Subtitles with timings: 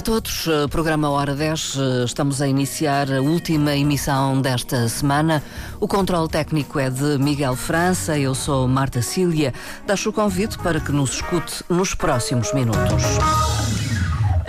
[0.00, 0.46] a todos.
[0.46, 1.76] Eh, programa Hora 10.
[1.76, 5.42] Eh, estamos a iniciar a última emissão desta semana.
[5.78, 8.18] O controle técnico é de Miguel França.
[8.18, 9.52] Eu sou Marta Cília.
[9.86, 13.59] Deixo o convite para que nos escute nos próximos minutos.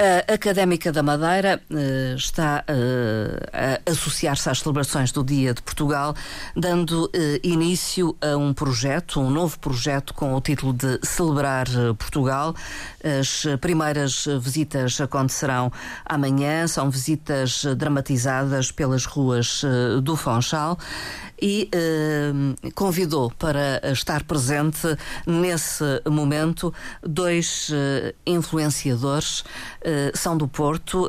[0.02, 6.16] A Académica da Madeira uh, está uh, a associar-se às celebrações do Dia de Portugal,
[6.56, 7.10] dando uh,
[7.44, 11.68] início a um projeto, um novo projeto com o título de Celebrar
[12.00, 12.56] Portugal.
[13.04, 15.72] As primeiras visitas acontecerão
[16.04, 19.64] amanhã, são visitas dramatizadas pelas ruas
[20.02, 20.80] do Fonchal
[21.42, 21.70] e
[22.76, 27.72] convidou para estar presente nesse momento dois
[28.26, 29.44] influenciadores,
[30.14, 31.08] são do Porto,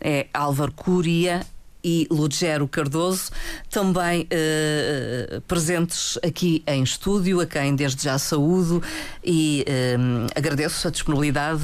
[0.00, 1.46] é Álvaro Cúria
[1.82, 3.30] e Lugero Cardoso,
[3.70, 8.82] também uh, presentes aqui em estúdio, a quem desde já saúdo
[9.24, 11.62] e uh, agradeço a disponibilidade.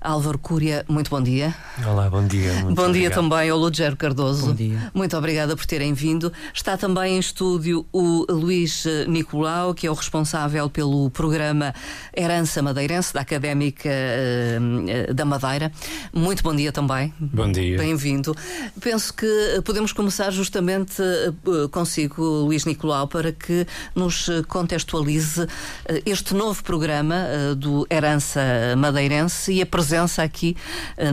[0.00, 1.54] Álvaro Cúria, muito bom dia.
[1.86, 2.52] Olá, bom dia.
[2.52, 2.92] bom obrigado.
[2.92, 4.46] dia também ao Lugero Cardoso.
[4.46, 4.90] Bom dia.
[4.94, 6.32] Muito obrigada por terem vindo.
[6.52, 11.74] Está também em estúdio o Luís Nicolau, que é o responsável pelo programa
[12.16, 15.72] Herança Madeirense da Académica uh, da Madeira.
[16.12, 17.12] Muito bom dia também.
[17.18, 17.78] Bom dia.
[17.78, 18.34] Bem-vindo.
[18.80, 25.46] Penso que eh, podemos começar justamente eh, consigo, Luís Nicolau, para que nos contextualize
[25.86, 28.40] eh, este novo programa do Herança
[28.76, 30.56] Madeirense e a presença aqui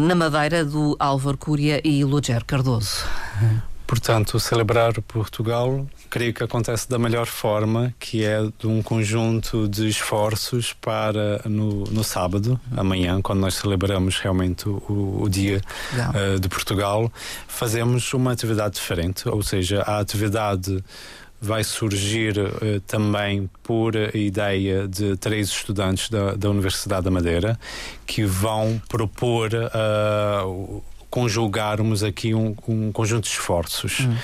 [0.02, 3.04] na Madeira do Álvaro Cúria e Luger Cardoso.
[3.96, 9.88] Portanto, celebrar Portugal creio que acontece da melhor forma, que é de um conjunto de
[9.88, 15.62] esforços para no, no sábado, amanhã, quando nós celebramos realmente o, o dia
[15.94, 17.10] uh, de Portugal,
[17.48, 20.84] fazemos uma atividade diferente, ou seja, a atividade
[21.42, 27.58] vai surgir uh, também por ideia de três estudantes da, da Universidade da Madeira
[28.06, 34.02] que vão propor uh, conjugarmos aqui um, um conjunto de esforços.
[34.02, 34.16] Hum.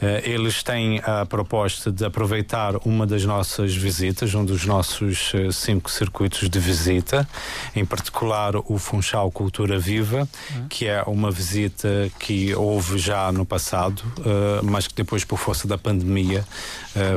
[0.00, 5.52] Uh, eles têm a proposta de aproveitar uma das nossas visitas, um dos nossos uh,
[5.52, 7.28] cinco circuitos de visita,
[7.76, 10.66] em particular o Funchal Cultura Viva, hum.
[10.70, 15.68] que é uma visita que houve já no passado, uh, mas que depois, por força
[15.68, 16.44] da pandemia,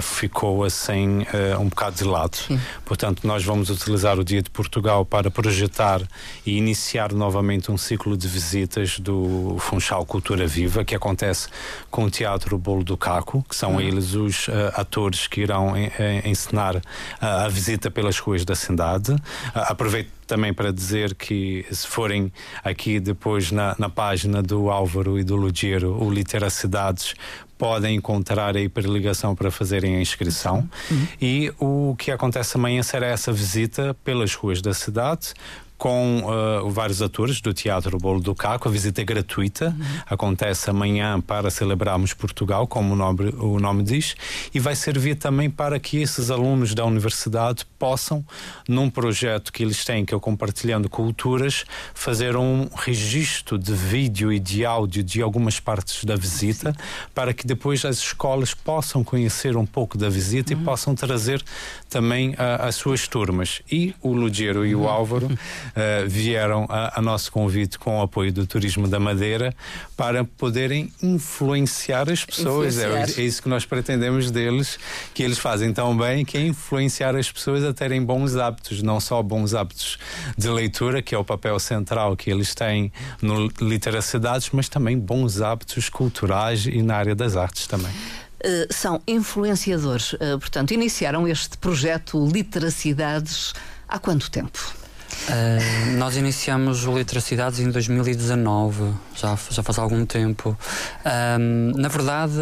[0.01, 1.25] ficou assim
[1.59, 2.35] um bocado de lado.
[2.35, 2.59] Sim.
[2.85, 6.01] Portanto, nós vamos utilizar o Dia de Portugal para projetar
[6.45, 11.47] e iniciar novamente um ciclo de visitas do Funchal Cultura Viva, que acontece
[11.89, 13.81] com o Teatro Do Caco, que são uhum.
[13.81, 16.81] eles os uh, atores que irão en, en, encenar uh,
[17.19, 19.11] a visita pelas ruas da cidade.
[19.11, 19.19] Uh,
[19.53, 22.31] aproveito também para dizer que se forem
[22.63, 27.13] aqui depois na, na página do Álvaro e do Lugero, o Literacidades,
[27.57, 30.67] podem encontrar a hiperligação para fazerem a inscrição.
[30.91, 31.07] Uhum.
[31.21, 35.33] E o que acontece amanhã será essa visita pelas ruas da cidade,
[35.83, 38.69] com uh, vários atores do Teatro Bolo do Caco.
[38.69, 39.85] A visita é gratuita, uhum.
[40.05, 44.15] acontece amanhã para celebrarmos Portugal, como o nome, o nome diz,
[44.53, 48.25] e vai servir também para que esses alunos da universidade possam,
[48.65, 54.31] num projeto que eles têm, que é o Compartilhando Culturas, fazer um registro de vídeo
[54.31, 56.77] e de áudio de algumas partes da visita, Sim.
[57.13, 60.61] para que depois as escolas possam conhecer um pouco da visita uhum.
[60.61, 61.43] e possam trazer
[61.89, 63.61] também uh, as suas turmas.
[63.69, 64.65] E o Lugero uhum.
[64.65, 64.87] e o uhum.
[64.87, 65.27] Álvaro
[65.75, 69.53] uh, vieram a, a, nosso convite com o apoio do Turismo da Madeira
[69.97, 72.77] para poderem influenciar as pessoas.
[72.77, 73.19] É, influenciar.
[73.19, 74.79] É, é, isso que nós pretendemos deles,
[75.13, 78.99] que eles fazem tão bem, que é influenciar as pessoas a terem bons hábitos, não
[78.99, 79.97] só bons hábitos
[80.37, 82.91] de leitura, que é o papel central que eles têm
[83.21, 87.91] no Literacidades, mas também bons hábitos culturais e na área das artes também.
[87.91, 93.53] Uh, são influenciadores, uh, portanto, iniciaram este projeto Literacidades
[93.87, 94.82] há quanto tempo?
[95.29, 100.57] Uh, nós iniciamos o Literacidades em 2019, já, já faz algum tempo.
[101.05, 102.39] Uh, na verdade,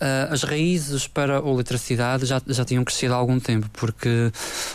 [0.00, 4.32] uh, as raízes para o Literacidade já, já tinham crescido há algum tempo, porque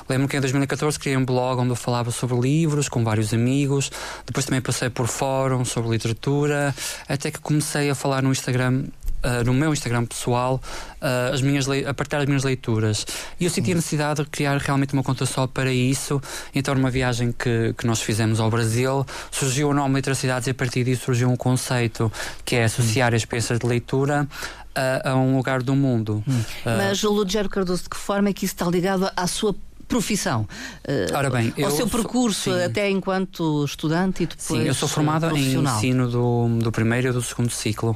[0.07, 3.91] lembro que em 2014 criei um blog onde eu falava sobre livros com vários amigos,
[4.25, 6.75] depois também passei por fóruns sobre literatura,
[7.07, 8.85] até que comecei a falar no Instagram
[9.23, 10.61] uh, no meu Instagram pessoal
[11.01, 13.05] uh, as minhas a partir das minhas leituras.
[13.39, 16.21] E eu senti a necessidade de criar realmente uma conta só para isso.
[16.53, 20.53] Então, numa viagem que, que nós fizemos ao Brasil, surgiu o nome Literacidades e a
[20.53, 22.11] partir disso surgiu um conceito
[22.43, 24.27] que é associar experiências de leitura
[24.75, 26.23] a, a, um lugar do mundo.
[26.27, 26.39] Hum.
[26.39, 29.55] Uh, Mas, Lugero Cardoso, de que forma é que isso está ligado à sua
[29.87, 30.47] profissão?
[30.87, 34.89] Uh, Ora bem, ao seu percurso sou, até enquanto estudante e depois Sim, eu sou
[34.89, 37.95] formada em ensino do, do primeiro e do segundo ciclo.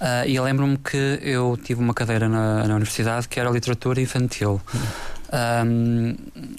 [0.00, 4.60] Uh, e lembro-me que eu tive uma cadeira na, na, universidade que era literatura infantil.
[5.32, 6.14] Um,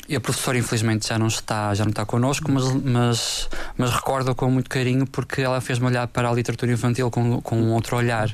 [0.07, 4.33] e a professora, infelizmente, já não está, já não está connosco, mas, mas, mas recordo
[4.33, 7.97] com muito carinho porque ela fez-me olhar para a literatura infantil com, com um outro
[7.97, 8.33] olhar,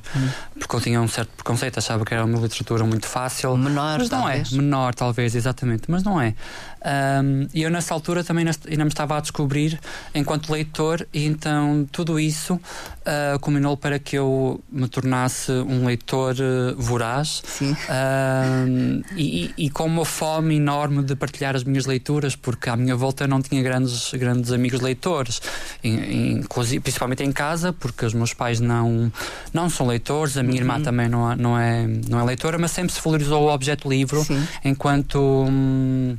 [0.59, 3.57] porque eu tinha um certo preconceito, achava que era uma literatura muito fácil.
[3.57, 4.33] Menor, mas não é.
[4.33, 4.53] talvez.
[4.53, 4.55] é.
[4.55, 6.35] Menor, talvez, exatamente, mas não é.
[6.83, 9.79] Um, e eu nessa altura também ainda me estava a descobrir
[10.13, 16.35] enquanto leitor, e então tudo isso uh, culminou para que eu me tornasse um leitor
[16.35, 22.69] uh, voraz uh, e, e, com uma fome enorme de partilhar as minhas leituras, porque
[22.69, 25.41] à minha volta não tinha grandes, grandes amigos leitores,
[25.83, 29.11] inclusive, principalmente em casa, porque os meus pais não,
[29.53, 30.61] não são leitores, a minha uhum.
[30.61, 33.89] irmã também não, é, não, é, não é leitora, mas sempre se valorizou o objeto
[33.89, 34.45] livro Sim.
[34.63, 35.19] enquanto.
[35.19, 36.17] Hum,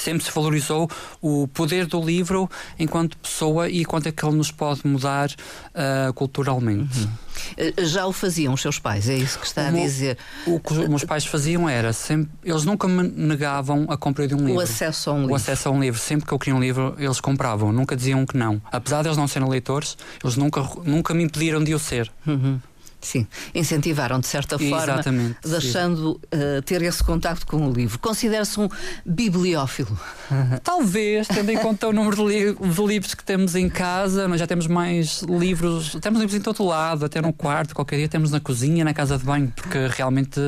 [0.00, 2.48] sempre se valorizou o poder do livro
[2.78, 7.00] enquanto pessoa e quanto é que ele nos pode mudar uh, culturalmente.
[7.00, 7.10] Uhum.
[7.56, 10.18] Eh, já o faziam os seus pais, é isso que está a dizer?
[10.46, 14.34] O que os meus pais faziam era sempre, eles nunca me negavam a compra de
[14.34, 14.54] um livro.
[14.56, 15.32] O acesso a um livro.
[15.32, 16.00] O acesso a um livro.
[16.00, 18.60] Sempre que eu queria um livro, eles compravam, nunca diziam que não.
[18.70, 22.10] Apesar de eles não serem leitores, eles nunca, nunca me impediram de o ser.
[22.26, 22.60] Uhum.
[23.00, 27.98] Sim, incentivaram de certa forma, Exatamente, deixando uh, ter esse contacto com o livro.
[27.98, 28.68] Considera-se um
[29.06, 29.98] bibliófilo?
[30.62, 34.38] Talvez, tendo em conta o número de, li de, livros que temos em casa, nós
[34.38, 38.30] já temos mais livros, temos livros em todo lado, até no quarto, qualquer dia temos
[38.30, 40.38] na cozinha, na casa de banho, porque realmente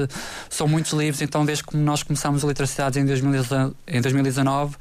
[0.50, 1.22] são muitos livros.
[1.22, 4.76] Então, desde que nós começamos a Literacidades em, em 2019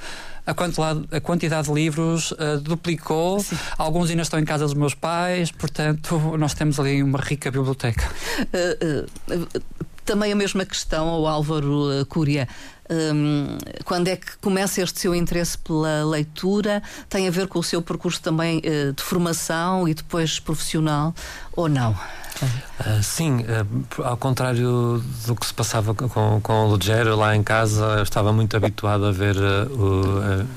[0.52, 3.40] a quantidade, a quantidade de livros uh, duplicou.
[3.40, 3.58] Sim.
[3.78, 8.10] Alguns ainda estão em casa dos meus pais, portanto, nós temos ali uma rica biblioteca.
[8.40, 9.62] Uh, uh,
[10.04, 12.48] também a mesma questão ao Álvaro Cúria.
[12.90, 16.84] Um, quando é que começa este seu interesse pela leitura?
[17.08, 21.14] Tem a ver com o seu percurso também de formação e depois profissional
[21.56, 21.96] ou não?
[22.42, 27.44] Uh, sim, uh, ao contrário do que se passava com, com o Lugero lá em
[27.44, 30.48] casa, eu estava muito habituado a ver uh, o,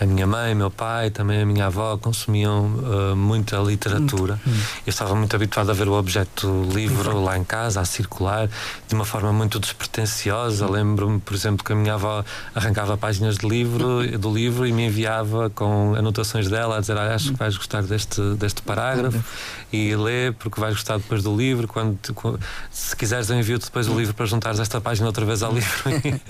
[0.00, 4.40] a, minha mãe, meu pai, também a minha avó consumiam muita literatura.
[4.46, 4.52] Hum.
[4.86, 8.48] Eu estava muito habituado a ver o objeto livro lá em casa, a circular,
[8.88, 10.68] de uma forma muito despretensiosa.
[10.68, 14.86] Lembro-me, por exemplo, que a minha avó arrancava páginas de livro, do livro e me
[14.86, 19.22] enviava com anotações dela a dizer: ah, Acho que vais gostar deste, deste parágrafo
[19.72, 21.66] e lê, porque vais gostar depois do livro.
[21.66, 21.98] Quando,
[22.70, 25.70] se quiseres, eu envio-te depois o livro para juntares esta página outra vez ao livro.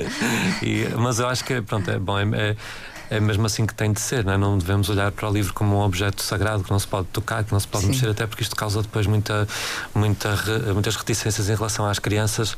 [0.63, 2.19] e, mas eu acho que pronto, é bom.
[2.19, 2.57] É, é,
[3.11, 4.39] é mesmo assim que tem de ser, não, é?
[4.39, 7.45] não devemos olhar para o livro como um objeto sagrado que não se pode tocar,
[7.45, 7.91] que não se pode Sim.
[7.91, 9.47] mexer, até porque isto causa depois muita,
[9.95, 10.35] muita,
[10.73, 12.57] muitas reticências em relação às crianças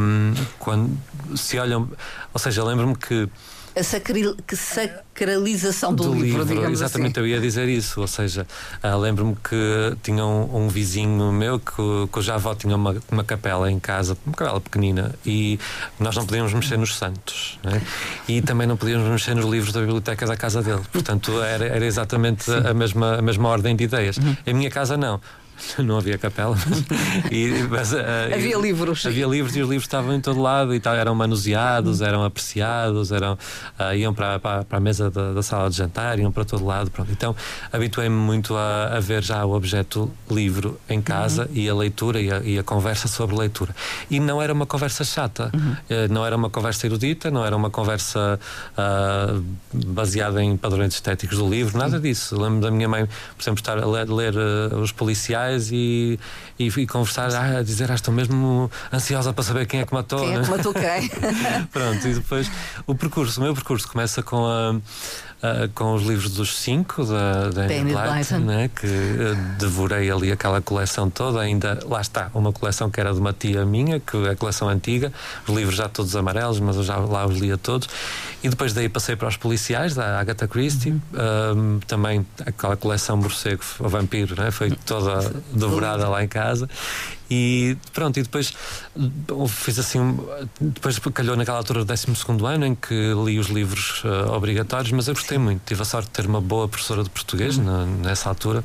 [0.00, 0.96] um, quando
[1.36, 1.88] se olham.
[2.32, 3.28] Ou seja, lembro-me que
[3.76, 7.20] a sacri, que sacralização do, do livro, livro, Exatamente, assim.
[7.20, 8.00] eu ia dizer isso.
[8.00, 8.46] Ou seja,
[8.82, 11.72] uh, lembro-me que tinha um, um, vizinho meu que,
[12.10, 15.58] cuja avó tinha uma, uma capela em casa, uma capela pequenina, e
[15.98, 17.58] nós não podíamos mexer nos santos.
[17.62, 17.82] Né?
[18.28, 20.82] E também não podíamos mexer nos livros da biblioteca da casa dele.
[20.92, 24.16] Portanto, era, era exatamente a mesma, a mesma ordem de ideias.
[24.16, 24.36] Uhum.
[24.46, 25.20] Em minha casa, não.
[25.78, 26.56] não havia capela.
[27.30, 27.96] e, mas, uh,
[28.32, 29.04] havia livros.
[29.06, 33.12] Havia livros e os livros estavam em todo lado e tal, eram manuseados, eram apreciados,
[33.12, 33.34] eram,
[33.78, 36.64] uh, iam para, para, para, a mesa da, da, sala de jantar, iam para todo
[36.64, 36.90] lado.
[36.90, 37.10] Pronto.
[37.10, 37.34] Então
[37.72, 41.56] habituei-me muito a, a, ver já o objeto livro em casa uhum.
[41.56, 43.74] e a leitura e a, e a, conversa sobre leitura.
[44.10, 45.72] E não era uma conversa chata, uhum.
[45.72, 48.38] uh, não era uma conversa erudita, não era uma conversa
[49.72, 52.40] baseada em padrões estéticos do livro, nada disso.
[52.40, 54.34] Lembro da minha mãe, por exemplo, estar a ler, ler
[54.74, 56.18] os policiais e,
[56.58, 59.94] e, e conversar, ah, a dizer, ah, estou mesmo ansiosa para saber quem é que
[59.94, 60.20] matou.
[60.20, 61.08] Quem é que matou quem?
[61.72, 62.50] Pronto, e depois
[62.86, 64.76] o percurso, o meu percurso começa com a
[65.44, 70.60] uh, com os livros dos cinco da, da Blyton, né, que uh, devorei ali aquela
[70.62, 71.40] coleção toda.
[71.40, 74.68] Ainda lá está, uma coleção que era de uma tia minha, que é a coleção
[74.68, 75.12] antiga,
[75.46, 77.88] os livros já todos amarelos, mas eu já lá os lia todos.
[78.42, 81.80] E depois daí passei para os policiais, da Agatha Christie, uhum.
[81.86, 86.68] também aquela coleção morcego, o vampiro, né, foi toda devorada lá em casa.
[87.30, 88.52] E pronto, e depois
[89.48, 90.18] fiz assim.
[90.60, 92.06] Depois calhou naquela altura do 12
[92.46, 95.62] ano em que li os livros uh, obrigatórios, mas eu gostei muito.
[95.64, 97.64] Tive a sorte de ter uma boa professora de português uhum.
[97.64, 98.62] na, nessa altura.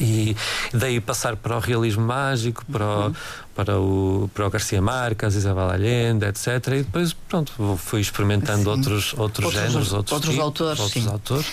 [0.00, 0.36] E
[0.72, 3.14] daí passar para o realismo mágico, para o, uhum.
[3.54, 6.46] para o, para o Garcia Marques, Isabel Allende, etc.
[6.46, 10.80] E depois, pronto, fui experimentando outros, outros, outros géneros, outros, outros tipos, autores.
[10.80, 11.10] Outros sim.
[11.10, 11.46] autores.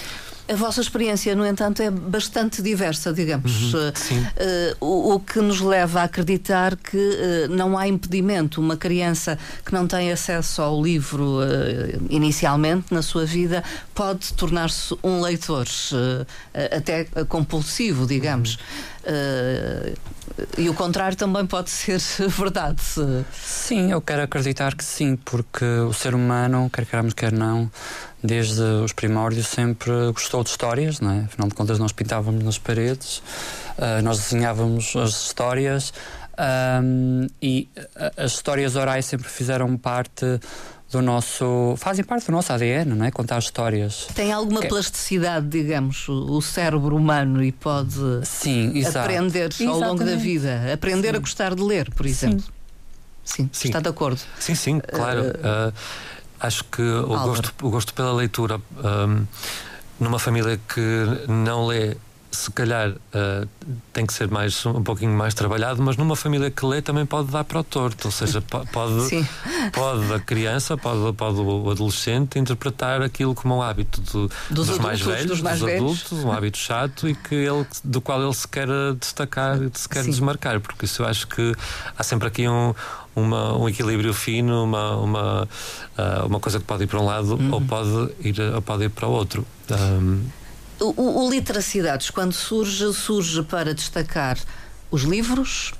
[0.51, 3.73] A vossa experiência, no entanto, é bastante diversa, digamos.
[3.73, 8.59] Uhum, uh, o, o, que nos leva a acreditar que uh, não há impedimento.
[8.59, 13.63] Uma criança que não tem acesso ao livro uh, inicialmente na sua vida
[13.95, 15.65] pode tornar-se um leitor,
[16.75, 18.55] até compulsivo, digamos.
[18.55, 18.90] Uh,
[20.57, 22.81] e o contrário também pode ser verdade.
[23.33, 27.69] Sim, eu quero acreditar que sim, porque o ser humano, quer queramos, quer não,
[28.23, 31.19] desde os primórdios sempre gostou de histórias, não é?
[31.21, 33.17] Afinal de contas, nós pintávamos nas paredes,
[33.77, 35.93] uh, nós desenhávamos as histórias
[36.81, 37.67] um, e
[38.17, 40.25] as histórias orais sempre fizeram parte
[40.91, 41.75] do nosso.
[41.77, 43.11] fazem parte do nosso ADN, não é?
[43.11, 44.07] Contar histórias.
[44.13, 44.67] Tem alguma que...
[44.67, 51.15] plasticidade, digamos, o cérebro humano e pode Sim, aprender ao longo da vida, aprender sim.
[51.15, 52.45] a gostar de ler, por exemplo.
[53.23, 53.49] Sim.
[53.53, 53.69] sim.
[53.69, 54.19] está de acordo.
[54.39, 55.21] Sim, sim, claro.
[55.21, 55.73] Uh, uh,
[56.39, 59.25] acho que o gosto, o gosto pela leitura, um,
[59.99, 61.95] numa família que não lê
[62.31, 63.47] se calhar uh,
[63.91, 67.29] tem que ser mais um pouquinho mais trabalhado, mas numa família que lê também pode
[67.29, 68.65] dar para o torto, ou seja, pode
[69.73, 74.79] pode a criança, pode, pode o adolescente interpretar aquilo como um hábito do, dos, dos
[74.79, 75.83] mais velhos, dos, mais dos velhos.
[75.83, 78.67] adultos, um hábito chato e que ele, do qual ele se quer
[78.99, 80.11] destacar, se quer Sim.
[80.11, 81.53] desmarcar, porque isso eu acho que
[81.97, 82.73] há sempre aqui um,
[83.13, 85.43] uma, um equilíbrio fino, uma, uma,
[85.97, 87.53] uh, uma coisa que pode ir para um lado uhum.
[87.53, 89.45] ou, pode ir, ou pode ir para o outro.
[89.69, 90.23] Um,
[90.81, 94.37] o, o Literacidades, quando surge, surge para destacar
[94.89, 95.73] os livros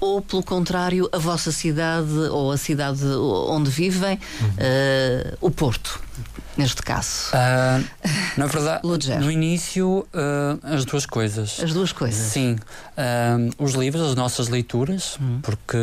[0.00, 4.48] ou, pelo contrário, a vossa cidade ou a cidade onde vivem, uhum.
[4.48, 6.00] uh, o Porto,
[6.56, 7.28] neste caso?
[7.28, 7.84] Uh,
[8.36, 8.80] na verdade,
[9.20, 11.60] no início, uh, as duas coisas.
[11.62, 12.32] As duas coisas?
[12.32, 12.58] Sim.
[13.58, 15.40] os livros, as nossas leituras, uhum.
[15.42, 15.76] porque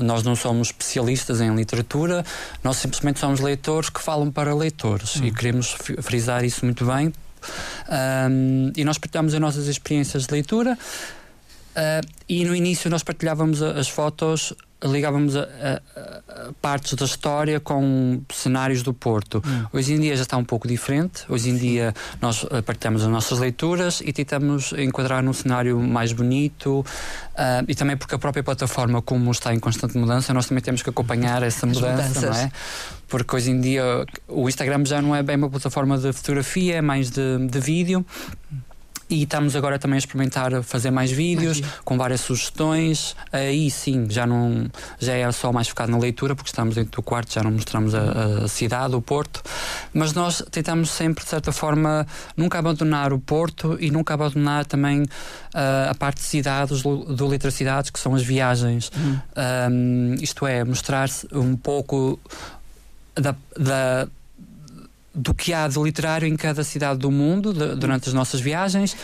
[0.00, 2.24] nós não somos especialistas em literatura,
[2.62, 5.24] nós simplesmente somos leitores que falam para leitores uhum.
[5.24, 7.10] e queremos frisar isso muito bem
[8.30, 10.78] um, e nós partilhamos as nossas experiências de leitura.
[11.76, 17.60] Uh, e no início nós partilhávamos as fotos, ligávamos a, a, a, partes da história
[17.60, 19.42] com cenários do Porto.
[19.46, 19.66] Hum.
[19.72, 21.24] Hoje em dia já está um pouco diferente.
[21.28, 26.12] Hoje em dia nós ah, partilhamos as nossas leituras e tentamos enquadrar num cenário mais
[26.12, 30.62] bonito uh, e também porque a própria plataforma, como está em constante mudança, nós também
[30.62, 32.52] temos que acompanhar essa mudança, não é?
[33.08, 36.82] Porque hoje em dia o Instagram já não é bem uma plataforma de fotografia, é
[36.82, 38.04] mais de, de vídeo.
[39.08, 43.14] E estamos agora também a experimentar fazer mais vídeos com várias sugestões.
[43.30, 47.02] Aí sim, já não já é só mais focado na leitura, porque estamos dentro do
[47.02, 49.44] quarto, já não mostramos a, a cidade, o Porto.
[49.94, 52.04] Mas nós tentamos sempre, de certa forma,
[52.36, 57.90] nunca abandonar o Porto e nunca abandonar também uh, a parte de cidades, do, Literacidades,
[57.90, 58.90] que são as viagens.
[59.70, 62.18] Um, isto é, mostrar-se um pouco
[63.16, 64.08] da, da
[65.14, 68.94] do que há de literário em cada cidade do mundo de, durante as nossas viagens.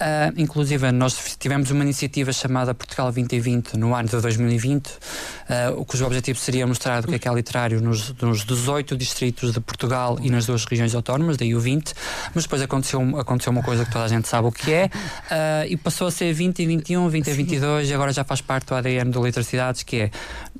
[0.00, 6.06] Uh, inclusive, nós tivemos uma iniciativa chamada Portugal 2020 no ano de 2020, uh, cujo
[6.06, 10.18] objetivo seria mostrar o que é que é literário nos, nos 18 distritos de Portugal
[10.22, 11.92] e nas duas regiões autónomas, daí o 20,
[12.34, 15.66] mas depois aconteceu, aconteceu uma coisa que toda a gente sabe o que é, uh,
[15.68, 18.68] e passou a ser 20 e 21, 20 e 22, e agora já faz parte
[18.68, 20.10] do ADN do Literacidades, que é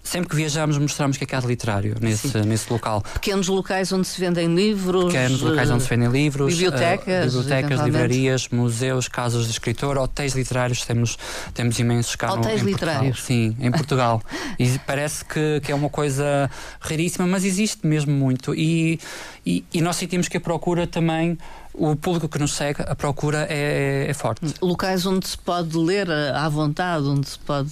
[0.03, 3.03] sempre que viajamos mostramos o que é que há de literário nesse, nesse local.
[3.15, 5.07] Pequenos locais onde se vendem livros.
[5.07, 6.55] Pequenos locais onde se vendem livros.
[6.55, 7.27] Bibliotecas.
[7.27, 11.17] bibliotecas, livrarias, museus, casas casas de escritor, hotéis literários, temos,
[11.55, 13.21] temos imensos cá Hotéis no, literários?
[13.21, 13.27] Portugal.
[13.27, 14.23] Sim, em Portugal.
[14.59, 18.55] e parece que, que é uma coisa raríssima, mas existe mesmo muito.
[18.55, 18.99] E,
[19.47, 21.39] e, e nós sentimos que a procura também
[21.73, 24.43] o público que nos segue, a procura é, é, forte.
[24.61, 27.71] Locais onde se pode ler à vontade, onde se pode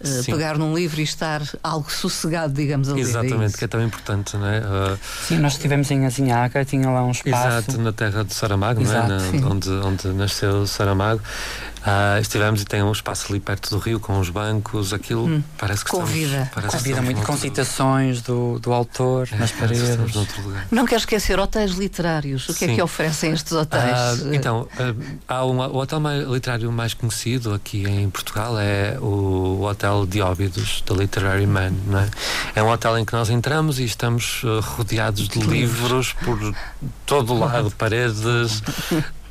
[0.00, 3.00] uh, pegar num livro e estar algo sossegado, digamos ali.
[3.00, 4.60] É Exatamente, é que é tão importante, não é?
[4.60, 7.70] Uh, sim, nós estivemos em Azinhaga, tinha lá um espaço.
[7.70, 9.40] Exato, na terra de Saramago, Exato, não é?
[9.40, 11.20] Na, onde, onde nasceu Saramago.
[11.86, 15.42] Uh, estivemos e tem um espaço ali perto do rio com os bancos, aquilo hum.
[15.56, 16.26] parece que Convida.
[16.26, 19.96] estamos, parece Convida muito com citações do, do autor é, nas paredes.
[20.68, 22.48] Não quero esquecer hotéis literários.
[22.48, 22.72] O que Sim.
[22.72, 24.20] é que oferecem estes hotéis?
[24.20, 28.98] Uh, então, uh, há um, o hotel mais, literário mais conhecido aqui em Portugal é
[28.98, 31.70] o Hotel de Óbidos, da Literary Man.
[31.86, 32.10] Não é?
[32.56, 34.42] é um hotel em que nós entramos e estamos
[34.76, 36.52] rodeados de livros por
[37.06, 38.60] todo o lado, paredes,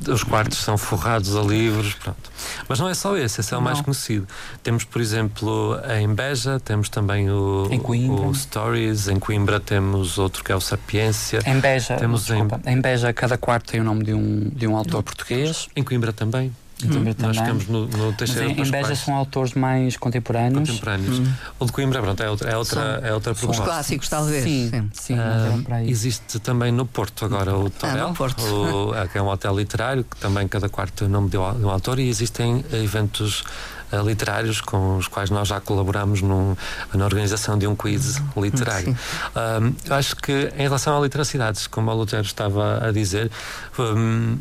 [0.06, 2.30] os quartos são forrados a livros, pronto.
[2.68, 3.64] Mas não é só esse, esse é o não.
[3.64, 4.26] mais conhecido.
[4.62, 10.52] Temos, por exemplo, em Beja, temos também o, o Stories, em Coimbra temos outro que
[10.52, 11.40] é o Sapiência.
[11.46, 12.46] Em Beja, temos em...
[12.66, 15.68] em Beja cada quarto tem o nome de um, de um autor português.
[15.74, 16.52] Em Coimbra também.
[16.84, 17.14] Hum.
[17.18, 20.68] Nós ficamos no, no Teixeira Mas em, em Beja são autores mais contemporâneos.
[20.68, 21.20] Contemporâneos.
[21.20, 21.32] Hum.
[21.58, 23.62] O de Coimbra, pronto, é outra, é outra, é outra proposta.
[23.62, 24.44] Os clásicos, talvez.
[24.44, 24.90] Sim, sim.
[24.92, 29.28] sim uh, existe também no Porto agora o Torel, ah, o, é, que é um
[29.28, 33.42] hotel literário, que também cada quarto nome de um autor, e existem eventos
[33.90, 36.54] uh, literários com os quais nós já colaboramos num,
[36.92, 38.90] na organização de um quiz hum, literário.
[38.90, 43.30] Uh, eu acho que em relação à literacidades, como o Lutero estava a dizer,
[43.78, 44.36] um,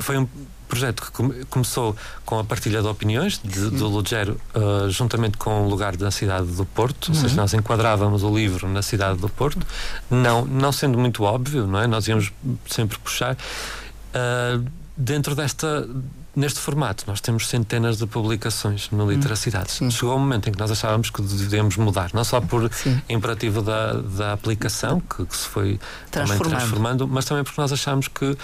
[0.00, 0.26] foi um
[0.68, 5.68] projeto que começou com a partilha de opiniões de, do Lugero, uh, juntamente com o
[5.68, 7.14] lugar da cidade do Porto, uhum.
[7.14, 7.40] ou seja, uhum.
[7.40, 9.66] nós enquadrávamos o livro na cidade do Porto,
[10.10, 11.86] não, não sendo muito óbvio, não é?
[11.86, 12.32] Nós íamos
[12.68, 13.34] sempre puxar.
[13.34, 14.64] Uh,
[14.96, 15.88] dentro desta
[16.36, 19.74] neste formato, nós temos centenas de publicações no Literacidades.
[19.74, 19.90] Sim.
[19.90, 23.00] Chegou o um momento em que nós achávamos que devíamos mudar, não só por Sim.
[23.08, 25.78] imperativo da, da aplicação, que, que se foi
[26.10, 28.36] também transformando, mas também porque nós achámos que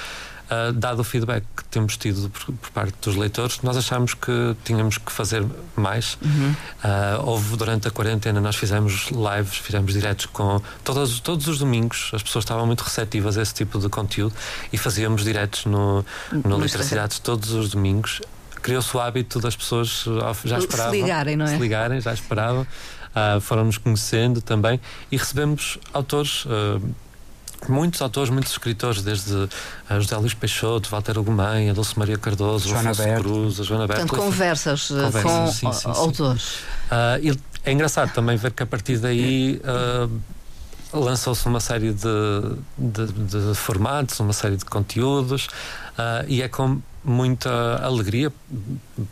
[0.51, 4.57] Uh, dado o feedback que temos tido por, por, parte dos leitores, nós achámos que
[4.65, 6.19] tínhamos que fazer mais.
[6.21, 6.51] Uhum.
[6.51, 12.11] Uh, houve durante a quarentena, nós fizemos lives, fizemos diretos com todos, todos os domingos,
[12.13, 14.35] as pessoas estavam muito receptivas a esse tipo de conteúdo
[14.73, 18.21] e fazíamos diretos no, no Literacidades todos os domingos.
[18.61, 20.05] Criou-se o hábito das pessoas
[20.45, 20.93] já esperavam.
[20.93, 21.49] Se ligarem, não é?
[21.49, 22.63] Se ligarem, já esperavam.
[22.63, 24.81] Uh, foram-nos conhecendo também
[25.13, 26.45] e recebemos autores
[27.69, 29.49] muitos autores, muitos escritores, desde
[29.91, 34.07] José Luís Peixoto, Walter a Dulce Maria Cardoso, Joana Afonso Cruz, a Joana Berto.
[34.07, 36.55] Portanto, conversas, uh, conversas com sim, sim, autores.
[36.91, 42.09] Uh, é engraçado também ver que a partir daí uh, lançou-se uma série de,
[42.79, 45.47] de, de, formatos, uma série de conteúdos,
[45.99, 47.51] uh, e é com muita
[47.83, 48.33] alegria,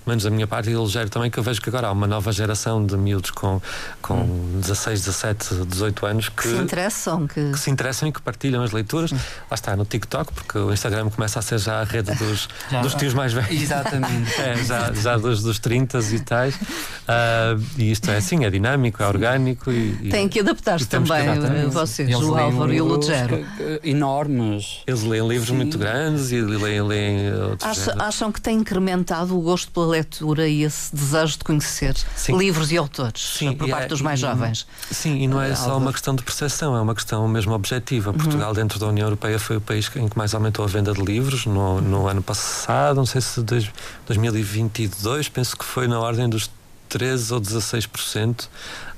[0.07, 2.31] menos da minha parte, e ligeiro também, que eu vejo que agora há uma nova
[2.33, 3.61] geração de miúdos com,
[4.03, 4.61] com hum.
[4.61, 7.53] 16, 17, 18 anos que, que, se interessam, que...
[7.53, 7.59] que...
[7.59, 9.11] se interessam e que partilham as leituras.
[9.11, 9.17] Sim.
[9.17, 12.83] Lá está, no TikTok, porque o Instagram começa a ser já a rede dos, já,
[12.83, 13.63] dos tios mais velhos.
[13.63, 14.29] Exatamente.
[14.39, 16.55] É, já, já dos, dos 30 e tais.
[16.55, 19.71] Uh, e isto é assim, é dinâmico, é orgânico.
[19.71, 23.45] E, Tem que adaptar-se também, eh, vocês, o Álvaro e o Lugero.
[23.83, 24.83] Enormes.
[24.87, 25.57] Eles leem livros Sim.
[25.57, 30.63] muito grandes e leem, leem outros acham que tem incrementado o gosto pela leitura e
[30.63, 32.37] esse desejo de conhecer sim.
[32.37, 34.67] livros e autores sim, por parte é, dos mais jovens?
[34.91, 38.11] Sim, e não é, é só uma questão de percepção, é uma questão mesmo objetiva.
[38.11, 38.17] Uhum.
[38.17, 41.03] Portugal, dentro da União Europeia, foi o país em que mais aumentou a venda de
[41.03, 43.71] livros no, no ano passado, não sei se de
[44.07, 46.51] 2022, penso que foi na ordem dos
[46.89, 48.49] 13 ou 16%.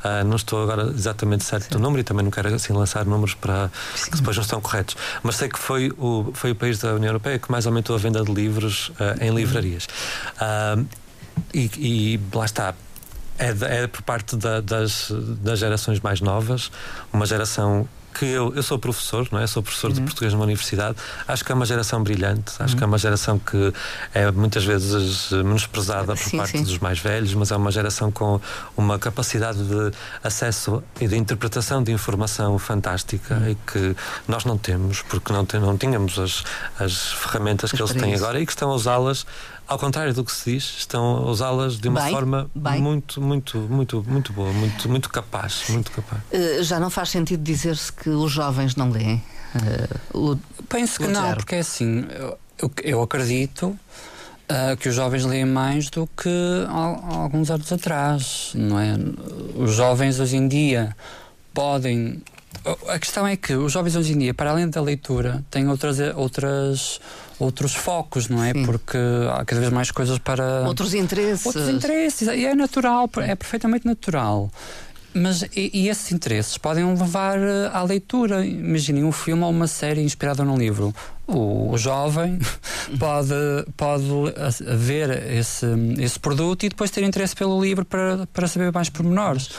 [0.01, 1.71] Uh, não estou agora exatamente certo Sim.
[1.71, 4.11] do número e também não quero assim lançar números para Sim.
[4.11, 4.97] que depois não estão corretos.
[5.23, 7.99] Mas sei que foi o, foi o país da União Europeia que mais aumentou a
[7.99, 9.87] venda de livros uh, em livrarias.
[10.37, 10.87] Uh,
[11.53, 12.75] e, e lá está.
[13.39, 16.71] É, é por parte da, das, das gerações mais novas,
[17.11, 19.47] uma geração que eu, eu sou professor, não é?
[19.47, 19.95] sou professor uhum.
[19.95, 20.97] de português numa universidade.
[21.27, 22.79] Acho que é uma geração brilhante, acho uhum.
[22.79, 23.73] que é uma geração que
[24.15, 26.65] é muitas vezes menosprezada por sim, parte sim.
[26.65, 28.41] dos mais velhos, mas é uma geração com
[28.77, 29.93] uma capacidade de
[30.23, 33.51] acesso e de interpretação de informação fantástica uhum.
[33.51, 33.97] e que
[34.27, 36.45] nós não temos, porque não, tem, não tínhamos as,
[36.79, 39.27] as ferramentas que eles têm agora e que estão a usá-las
[39.71, 42.83] ao contrário do que se diz, estão a usá-las de uma bem, forma bem.
[42.83, 46.21] muito, muito, muito, muito boa, muito, muito capaz, muito capaz.
[46.33, 49.23] Uh, já não faz sentido dizer-se que os jovens não leem.
[50.13, 52.05] Uh, o, Penso que não, porque é assim,
[52.59, 58.51] eu, eu acredito uh, que os jovens leem mais do que há, alguns anos atrás,
[58.57, 58.97] não é?
[59.55, 60.97] Os jovens hoje em dia
[61.55, 62.21] podem
[62.89, 65.99] a questão é que os jovens hoje em dia, para além da leitura, têm outras,
[66.17, 67.01] outras,
[67.41, 68.53] outros focos, não é?
[68.53, 68.65] Sim.
[68.65, 68.99] Porque
[69.33, 70.63] há cada vez mais coisas para.
[70.67, 71.47] Outros interesses.
[71.47, 72.29] Outros interesses.
[72.29, 74.51] E é natural, é perfeitamente natural.
[75.13, 78.47] Mas e, e, esses interesses podem levar eh, à leitura.
[78.47, 80.95] Imaginem um filme ou uma série inspirada num livro.
[81.27, 82.39] O, o jovem
[82.99, 83.35] pode,
[83.77, 84.05] pode
[84.77, 85.67] ver esse,
[85.99, 89.51] esse produto e depois ter interesse pelo livro para, para saber mais pormenores.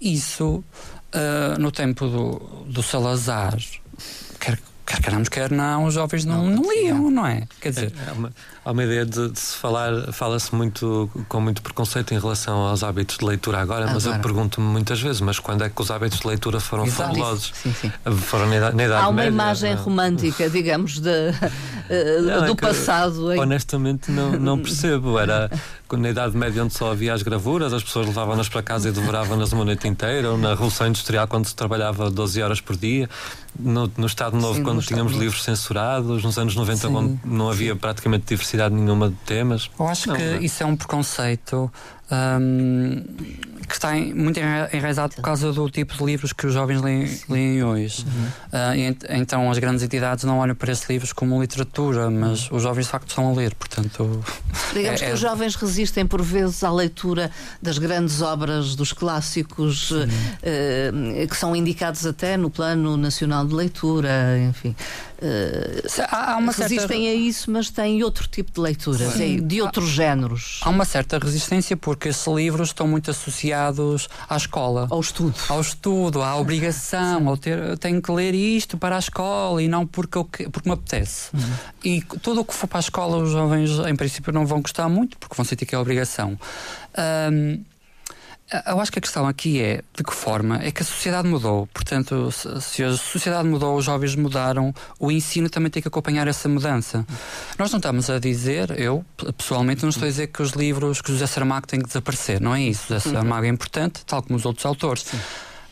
[0.00, 0.62] Isso
[1.14, 3.56] uh, no tempo do, do Salazar,
[4.38, 4.58] quer,
[4.90, 7.44] quer queramos, quer não, os jovens não, não, não liam, não é?
[7.60, 7.92] Quer dizer.
[8.06, 8.32] É, é uma,
[8.70, 12.84] há uma ideia de, de se falar, fala-se muito com muito preconceito em relação aos
[12.84, 13.94] hábitos de leitura agora, agora.
[13.94, 17.10] mas eu pergunto-me muitas vezes, mas quando é que os hábitos de leitura foram Exato.
[17.10, 17.52] fabulosos?
[17.52, 17.92] Sim, sim.
[18.22, 19.82] Foram na idade, na idade Há uma média, imagem não.
[19.82, 23.32] romântica, digamos, de, uh, não, do é passado.
[23.32, 23.40] Hein?
[23.40, 25.18] Honestamente não, não percebo.
[25.18, 25.50] Era
[25.96, 29.52] na Idade Média onde só havia as gravuras, as pessoas levavam-nas para casa e devoravam-nas
[29.52, 33.08] uma noite inteira, ou na Revolução Industrial quando se trabalhava 12 horas por dia,
[33.58, 36.92] no, no Estado Novo Sim, quando tínhamos livros censurados, nos anos 90 Sim.
[36.92, 39.70] quando não havia praticamente diversidade diversidade nenhuma de temas.
[39.78, 40.40] Eu acho não, que não.
[40.42, 41.72] isso é um preconceito
[42.10, 43.02] um,
[43.70, 44.40] que está muito
[44.72, 48.04] enraizado por causa do tipo de livros que os jovens leem, leem hoje.
[48.04, 48.24] Uhum.
[48.24, 52.62] Uh, e, então as grandes entidades não olham para esses livros como literatura, mas os
[52.62, 54.24] jovens de facto estão a ler, portanto.
[54.74, 55.14] Digamos é, que é...
[55.14, 57.30] os jovens resistem por vezes à leitura
[57.62, 60.06] das grandes obras, dos clássicos, uh,
[61.28, 64.74] que são indicados até no Plano Nacional de Leitura, enfim.
[65.20, 66.94] Uh, há, há uma resistem certa...
[66.94, 69.46] a isso, mas têm outro tipo de leituras, Sim.
[69.46, 70.60] de outros há, géneros.
[70.62, 74.86] Há uma certa resistência porque esses livros estão muito associados à escola.
[74.90, 75.34] Ao estudo.
[75.48, 79.86] Ao estudo, à obrigação, ao ter, tenho que ler isto para a escola e não
[79.86, 81.30] porque, eu, porque me apetece.
[81.34, 81.52] Uhum.
[81.84, 84.88] E tudo o que for para a escola, os jovens, em princípio, não vão gostar
[84.88, 86.38] muito porque vão sentir que é obrigação.
[87.32, 87.62] Um,
[88.66, 91.68] eu acho que a questão aqui é de que forma é que a sociedade mudou.
[91.68, 96.48] Portanto, se a sociedade mudou, os jovens mudaram, o ensino também tem que acompanhar essa
[96.48, 97.06] mudança.
[97.58, 99.04] Nós não estamos a dizer, eu
[99.36, 102.54] pessoalmente não estou a dizer que os livros que José Saramago têm que desaparecer, não
[102.54, 102.88] é isso.
[102.88, 105.04] José Saramago é importante, tal como os outros autores.
[105.04, 105.20] Sim.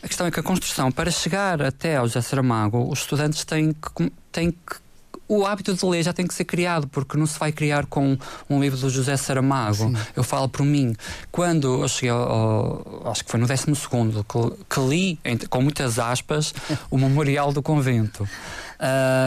[0.01, 3.73] A questão é que a construção, para chegar até ao José Saramago, os estudantes têm
[3.73, 4.88] que, têm que
[5.29, 8.17] o hábito de ler já tem que ser criado, porque não se vai criar com
[8.49, 9.89] um livro do José Saramago.
[9.89, 9.95] Sim.
[10.15, 10.95] Eu falo por mim.
[11.31, 16.51] Quando eu cheguei ao, acho que foi no 12 que, que li, com muitas aspas,
[16.89, 18.27] o Memorial do Convento.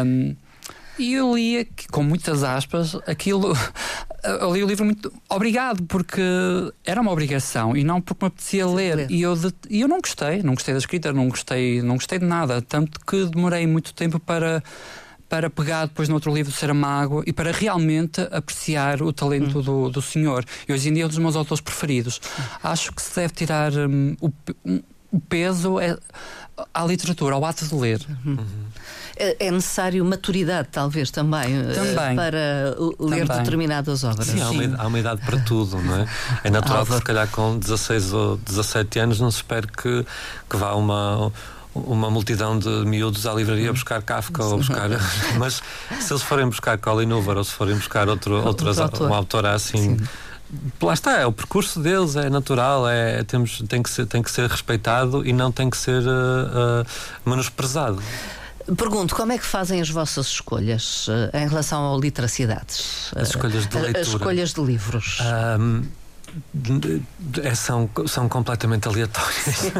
[0.04, 0.34] Um,
[0.98, 3.56] e eu lia, com muitas aspas, aquilo.
[4.24, 6.22] Eu li o livro muito obrigado, porque
[6.86, 8.94] era uma obrigação e não porque me apetecia ler.
[8.94, 9.10] ler.
[9.10, 12.20] E eu, de, e eu não gostei, não gostei da escrita, não gostei, não gostei
[12.20, 12.62] de nada.
[12.62, 14.62] Tanto que demorei muito tempo para
[15.32, 19.62] para pegar depois no outro livro de Saramago e para realmente apreciar o talento hum.
[19.62, 20.44] do, do senhor.
[20.68, 22.20] E hoje em dia é um dos meus autores preferidos.
[22.62, 24.30] Acho que se deve tirar um, o,
[24.62, 25.96] um, o, peso é,
[26.74, 28.02] à literatura, ao ato de ler.
[28.26, 28.44] Uhum.
[29.16, 32.14] É, é necessário maturidade, talvez, também, eh, também.
[32.14, 33.42] para ler também.
[33.42, 34.26] determinadas obras.
[34.26, 36.06] Sim, há uma, há uma, idade para tudo, não é?
[36.44, 40.04] É natural que, se calhar, com 16 ou 17 anos, não se espere que,
[40.50, 41.32] que vá uma
[41.74, 43.72] uma multidão de miúdos à livraria uhum.
[43.72, 44.88] buscar Kafka ou buscar.
[45.38, 45.62] Mas
[46.00, 49.06] se eles forem buscar Colin Hoover ou se forem buscar outro, outras, autor.
[49.06, 49.98] uma autora assim.
[49.98, 50.06] Sim.
[50.82, 54.30] Lá está, é o percurso deles, é natural, é, temos, tem, que ser, tem que
[54.30, 56.86] ser respeitado e não tem que ser uh, uh,
[57.24, 58.02] menosprezado.
[58.76, 63.10] Pergunto, como é que fazem as vossas escolhas uh, em relação a literacidades?
[63.16, 64.00] As escolhas de leitura.
[64.00, 65.18] As escolhas de livros.
[65.58, 65.84] Um,
[67.42, 69.72] é, são, são completamente aleatórias.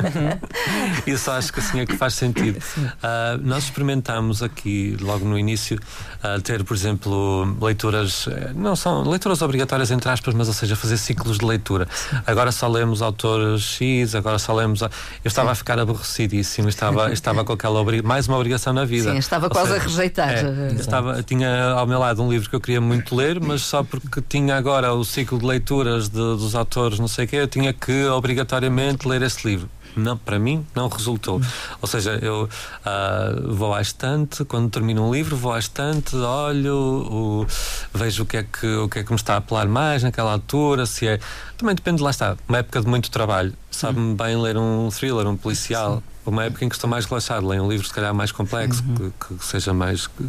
[1.06, 2.58] Isso acho que assim é que faz sentido.
[2.58, 5.78] Uh, nós experimentamos aqui, logo no início,
[6.22, 10.76] uh, ter, por exemplo, leituras, eh, não são leituras obrigatórias, entre aspas, mas ou seja,
[10.76, 11.88] fazer ciclos de leitura.
[12.26, 14.82] Agora só lemos autores X, agora só lemos.
[14.82, 14.86] A...
[15.24, 15.52] Eu estava Sim.
[15.52, 18.02] a ficar aborrecidíssimo, estava, estava com aquela obri...
[18.02, 19.12] mais uma obrigação na vida.
[19.12, 20.30] Sim, estava quase seja, a rejeitar.
[20.30, 23.82] É, estava, tinha ao meu lado um livro que eu queria muito ler, mas só
[23.82, 27.48] porque tinha agora o ciclo de leituras de dos autores, não sei o quê, eu
[27.48, 29.68] tinha que obrigatoriamente ler esse livro.
[29.96, 31.40] Não, para mim não resultou.
[31.80, 36.76] Ou seja, eu uh, vou à estante, quando termino um livro, vou à estante, olho,
[36.76, 37.46] o,
[37.92, 40.32] vejo o que, é que, o que é que me está a apelar mais naquela
[40.32, 41.20] altura, se é.
[41.56, 43.52] Também depende, lá está, uma época de muito trabalho.
[43.70, 44.16] Sabe-me uhum.
[44.16, 45.96] bem ler um thriller, um policial.
[45.96, 46.02] Sim.
[46.24, 49.10] Uma época em que estou mais relaxado, leio um livro se calhar mais complexo, uhum.
[49.10, 50.06] que, que, seja mais.
[50.06, 50.24] Que,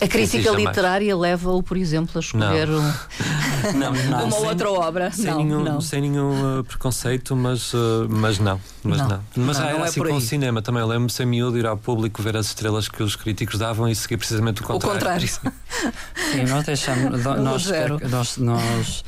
[0.00, 2.78] a crítica literária leva-o, por exemplo, a escolher não.
[2.78, 3.72] Um...
[3.76, 4.24] não, não.
[4.24, 5.10] uma sem, outra obra.
[5.10, 5.80] Sem nenhum.
[5.80, 8.58] Sem nenhum uh, preconceito, mas, uh, mas não.
[8.82, 9.20] Mas, não.
[9.36, 10.82] mas não, era é assim com o cinema também.
[10.82, 14.16] Lembro-me sem miúdo ir ao público ver as estrelas que os críticos davam e seguir
[14.16, 14.96] precisamente o contrário.
[14.96, 15.28] O contrário.
[16.32, 17.22] Sim, nós deixamos.
[17.22, 19.04] nós, nós,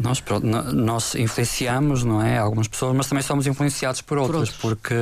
[0.00, 2.38] nós nós, pronto, nós influenciamos, não é?
[2.38, 4.94] Algumas pessoas, mas também somos influenciados por outras, por porque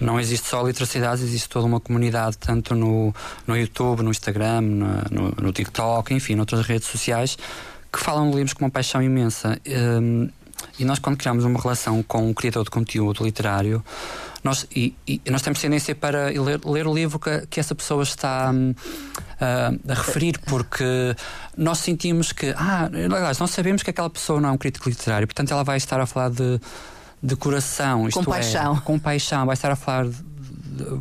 [0.00, 3.14] não existe só literacidade, existe toda uma comunidade, tanto no,
[3.46, 7.36] no YouTube, no Instagram, no, no, no TikTok, enfim, noutras redes sociais,
[7.92, 9.58] que falam de livros com uma paixão imensa.
[9.66, 10.28] Um,
[10.78, 13.84] e nós, quando criamos uma relação com um criador de conteúdo literário,
[14.42, 18.02] nós, e, e nós temos tendência para ler, ler o livro que, que essa pessoa
[18.02, 21.14] está um, uh, a referir, porque
[21.56, 22.90] nós sentimos que, ah,
[23.38, 26.06] nós sabemos que aquela pessoa não é um crítico literário, portanto ela vai estar a
[26.06, 26.60] falar de,
[27.22, 28.76] de coração, isto com é, paixão.
[28.80, 30.31] com paixão, vai estar a falar de,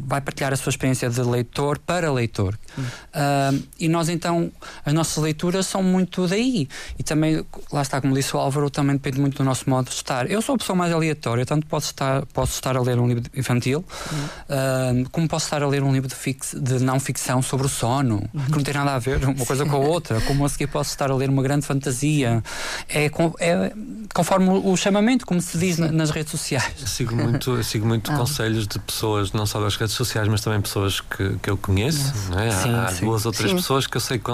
[0.06, 2.58] vai partilhar a sua experiência de leitor para leitor.
[2.78, 4.52] Uh, e nós então,
[4.86, 6.68] as nossas leituras são muito daí.
[6.98, 9.96] E também, lá está, como disse o Álvaro, também depende muito do nosso modo de
[9.96, 10.30] estar.
[10.30, 13.24] Eu sou a pessoa mais aleatória, tanto posso estar, posso estar a ler um livro
[13.36, 17.66] infantil, uh, como posso estar a ler um livro de, fix, de não ficção sobre
[17.66, 20.50] o sono, que não tem nada a ver uma coisa com a outra, como a
[20.50, 22.44] seguir posso estar a ler uma grande fantasia.
[22.88, 23.06] É,
[23.40, 23.74] é
[24.14, 26.74] conforme o chamamento, como se diz nas redes sociais.
[26.80, 28.18] Eu sigo muito, eu sigo muito ah.
[28.18, 32.14] conselhos de pessoas, não só das redes sociais, mas também pessoas que, que eu conheço.
[32.38, 32.52] É?
[32.52, 33.06] sim, há sim.
[33.06, 33.56] duas ou três sim.
[33.58, 34.32] pessoas que eu sei que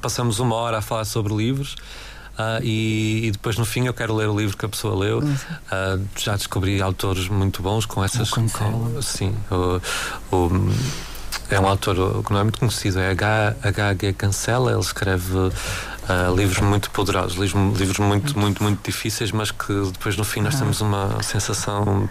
[0.00, 1.76] passamos uma hora a falar sobre livros.
[2.38, 5.18] Uh, e, e, depois no fim eu quero ler o livro que a pessoa leu.
[5.18, 8.30] Uh, já descobri autores muito bons com essas.
[8.30, 8.48] Com,
[9.02, 9.80] sim, o,
[10.34, 10.70] o,
[11.50, 14.12] é um autor que não é muito conhecido, é H.G.
[14.14, 15.50] Cancela, ele escreve
[16.10, 20.40] Uh, livros muito poderosos, livros, livros muito, muito, muito difíceis, mas que depois no fim
[20.40, 22.08] nós temos uma sensação.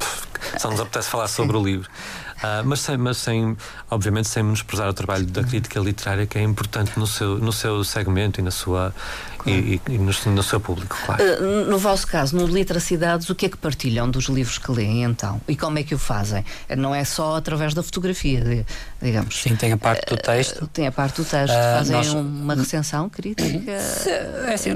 [0.58, 1.90] só nos apetece falar sobre o livro.
[2.40, 3.58] Uh, mas, sem, mas sem,
[3.92, 7.84] obviamente, sem menosprezar o trabalho da crítica literária, que é importante no seu, no seu
[7.84, 8.94] segmento e, na sua,
[9.40, 9.60] claro.
[9.60, 11.24] e, e, no, no, seu público, claro.
[11.24, 15.04] Uh, no vosso caso, no Literacidades, o que é que partilham dos livros que leem
[15.04, 15.42] então?
[15.48, 16.46] E como é que o fazem?
[16.78, 18.66] Não é só através da fotografia,
[19.02, 19.42] digamos.
[19.42, 20.64] Sim, tem a parte do texto.
[20.64, 21.54] Uh, tem a parte do texto.
[21.54, 22.14] Fazem nós...
[22.14, 23.72] uma recensão crítica?
[23.72, 24.72] É assim,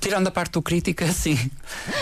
[0.00, 1.38] tirando a parte do crítica, sim.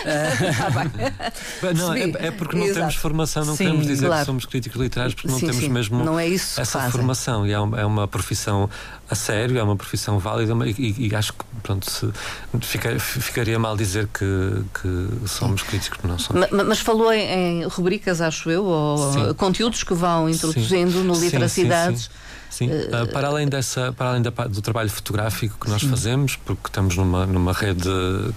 [0.07, 2.81] ah, não, é, é, porque não Exato.
[2.81, 4.21] temos formação, não sim, queremos dizer claro.
[4.21, 5.69] que somos críticos literários, porque não sim, temos sim.
[5.69, 7.47] mesmo não é isso essa formação.
[7.47, 8.69] E é uma, é uma, profissão
[9.13, 12.11] a sério, é uma profissão válida e, e acho que pronto, se,
[12.63, 14.25] fica, ficaria mal dizer que,
[14.81, 16.49] que somos críticos, não somos.
[16.51, 22.05] Mas, mas falou em, em, rubricas, acho eu, ou conteúdos que vão introduzindo no Literacidades.
[22.05, 22.11] Sim,
[22.61, 25.89] uh, para além, dessa, para além da, do trabalho fotográfico que nós sim.
[25.89, 27.89] fazemos, porque estamos numa, numa rede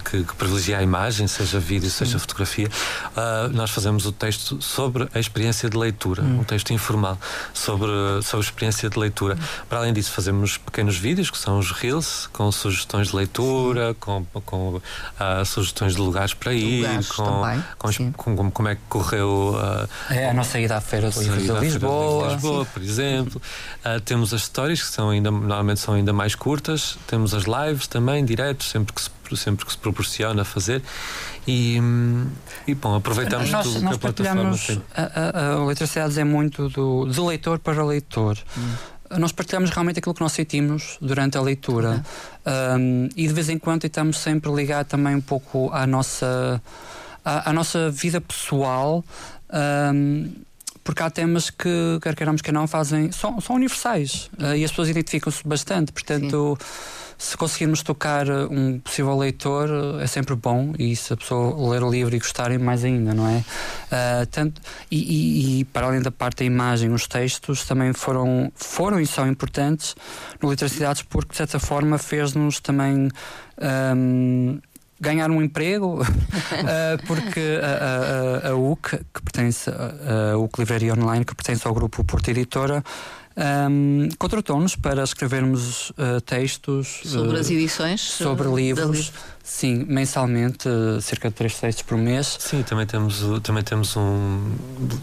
[0.04, 2.04] que, que privilegia a imagem, seja vídeo, sim.
[2.04, 6.40] seja fotografia, uh, nós fazemos o texto sobre a experiência de leitura, hum.
[6.40, 7.18] um texto informal
[7.52, 7.90] sobre,
[8.22, 9.34] sobre a experiência de leitura.
[9.34, 9.66] Hum.
[9.68, 14.24] Para além disso, fazemos pequenos vídeos, que são os Reels, com sugestões de leitura, com,
[14.44, 19.56] com uh, sugestões de lugares para ir, lugares com, com, com, como é que correu
[20.10, 23.42] é a nossa ida à Feira de Lisboa, Lisboa, por exemplo.
[24.06, 28.24] Temos as histórias que são ainda, normalmente são ainda mais curtas, temos as lives também,
[28.24, 30.82] diretos, sempre que se, sempre que se proporciona fazer.
[31.46, 31.78] E,
[32.66, 34.82] e bom, aproveitamos nós, tudo nós que a plataforma tem.
[34.94, 38.38] A, a, a é muito do, de leitor para leitor.
[38.56, 38.74] Hum
[39.18, 42.04] nós partilhamos realmente aquilo que nós sentimos durante a leitura
[42.78, 46.60] um, e de vez em quando estamos sempre ligar também um pouco à nossa
[47.24, 49.04] à, à nossa vida pessoal
[49.94, 50.32] um,
[50.86, 54.70] porque há temas que, quer queiramos que não, fazem, são, são universais uh, e as
[54.70, 55.90] pessoas identificam-se bastante.
[55.90, 56.66] Portanto, Sim.
[57.18, 59.68] se conseguirmos tocar um possível leitor,
[60.00, 63.26] é sempre bom e se a pessoa ler o livro e gostarem, mais ainda, não
[63.26, 63.38] é?
[63.38, 68.52] Uh, tanto, e, e, e, para além da parte da imagem, os textos também foram,
[68.54, 69.96] foram e são importantes
[70.40, 73.08] no Literacidades porque, de certa forma, fez-nos também.
[73.96, 74.60] Um,
[75.00, 81.24] ganhar um emprego, uh, porque a, a, a, UC, que pertence a, UC Livraria Online,
[81.24, 82.82] que pertence ao grupo Porta Editora,
[83.36, 89.12] um, contratou-nos para escrevermos uh, textos sobre uh, as edições, sobre livros.
[89.48, 90.68] Sim, mensalmente,
[91.00, 92.36] cerca de três textos por mês.
[92.40, 94.52] Sim, também temos, também temos um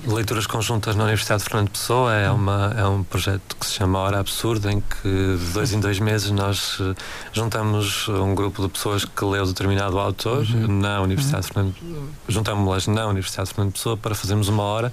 [0.06, 2.13] leituras conjuntas na Universidade de Fernando Pessoa.
[2.13, 5.79] É, uma, é um projeto que se chama Hora Absurda, em que de dois em
[5.79, 6.93] dois meses nós eh,
[7.32, 10.67] juntamos um grupo de pessoas que leu determinado autor uhum.
[10.67, 11.69] na Universidade uhum.
[11.69, 14.91] de Fernando juntamos-las na Universidade de Fernando Pessoa para fazermos uma hora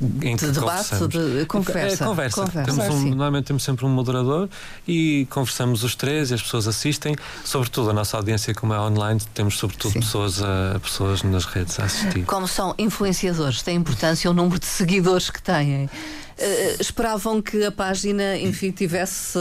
[0.00, 2.04] em que de debate, de conversa.
[2.04, 2.44] É, conversa.
[2.44, 2.72] conversa.
[2.72, 4.48] Temos um, normalmente temos sempre um moderador
[4.86, 7.16] e conversamos os três e as pessoas assistem.
[7.44, 11.84] Sobretudo a nossa audiência, como é online, temos sobretudo pessoas, a, pessoas nas redes a
[11.84, 12.24] assistir.
[12.24, 15.90] Como são influenciadores, tem importância o número de seguidores que têm.
[16.38, 19.40] Uh, esperavam que a página, enfim, tivesse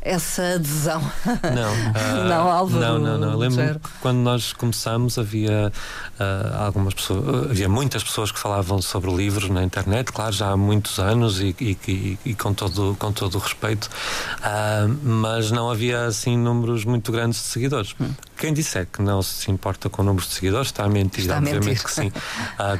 [0.00, 1.00] essa adesão.
[1.54, 2.80] Não, uh, não, Álvaro.
[2.80, 3.38] Não, não, não.
[3.38, 5.72] Lembro que quando nós começamos havia
[6.18, 10.56] uh, algumas pessoas, havia muitas pessoas que falavam sobre livros na internet, claro, já há
[10.56, 13.88] muitos anos e, e, e, e com, todo, com todo o respeito,
[15.02, 17.94] mas não havia assim números muito grandes de seguidores.
[18.00, 18.10] Hum.
[18.36, 21.62] Quem disser que não se importa com números de seguidores está a mentir, está obviamente
[21.62, 21.84] a mentir.
[21.84, 22.12] que sim.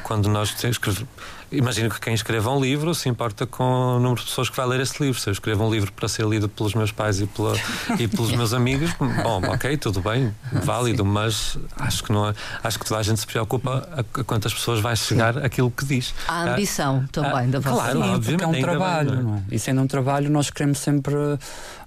[0.03, 1.05] quando nós escrevemos
[1.51, 4.67] Imagino que quem escreva um livro se importa com o número de pessoas que vai
[4.67, 5.19] ler esse livro.
[5.19, 7.53] Se eu escrevo um livro para ser lido pelos meus pais e, pela,
[7.99, 11.09] e pelos meus amigos, bom, ok, tudo bem, válido, Sim.
[11.09, 14.53] mas acho que, não é, acho que toda a gente se preocupa a, a quantas
[14.53, 15.41] pessoas vai chegar Sim.
[15.43, 16.13] aquilo que diz.
[16.27, 18.43] A ambição ah, também ah, da vossa Claro, Sim, obviamente.
[18.43, 19.43] é um trabalho, bem, não é?
[19.51, 21.15] E sendo um trabalho, nós queremos sempre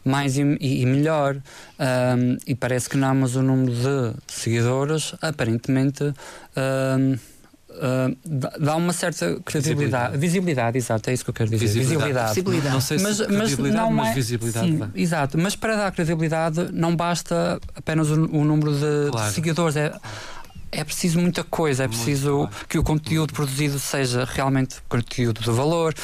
[0.05, 1.37] mais e, e, melhor.
[1.37, 6.15] Um, e parece que não, mas o número de seguidores, aparentemente.
[6.57, 7.19] Um,
[7.79, 8.17] Uh,
[8.59, 10.19] dá uma certa credibilidade, visibilidade.
[10.19, 11.67] visibilidade, exato, é isso que eu quero dizer.
[11.67, 12.29] Visibilidade.
[12.31, 12.75] visibilidade.
[12.75, 14.67] Não sei se mas, mas não mas é, visibilidade.
[14.67, 19.29] Sim, exato, mas para dar credibilidade não basta apenas o, o número de, claro.
[19.29, 19.77] de seguidores.
[19.77, 19.93] É,
[20.71, 25.95] é preciso muita coisa, é preciso que o conteúdo produzido seja realmente conteúdo de valor,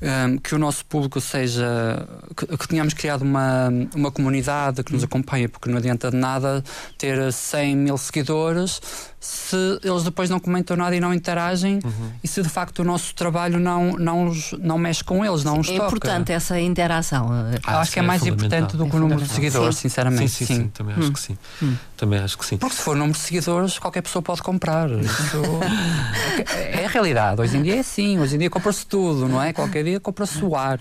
[0.00, 2.06] um, que o nosso público seja.
[2.36, 6.62] Que, que tenhamos criado uma, uma comunidade que nos acompanha, porque não adianta de nada
[6.96, 8.80] ter 100 mil seguidores
[9.20, 12.10] se eles depois não comentam nada e não interagem uhum.
[12.22, 15.68] e se de facto o nosso trabalho não, não, não mexe com eles, não os
[15.68, 15.84] é toca.
[15.84, 17.28] É importante essa interação.
[17.64, 19.82] Ah, acho que é, é mais importante do que o número de seguidores, sim.
[19.82, 20.28] sinceramente.
[20.28, 20.68] Sim, sim, sim.
[20.68, 21.12] também acho hum.
[21.12, 21.38] que sim.
[21.62, 21.74] Hum.
[21.96, 22.56] Também acho que sim.
[22.58, 24.88] Porque se for número de seguidores, qualquer pessoa pode comprar.
[24.90, 25.42] Isso
[26.54, 27.40] é a realidade.
[27.40, 29.52] Hoje em dia é assim, hoje em dia compra-se tudo, não é?
[29.52, 30.80] Qualquer Wikipedia compra-se o ar, uh,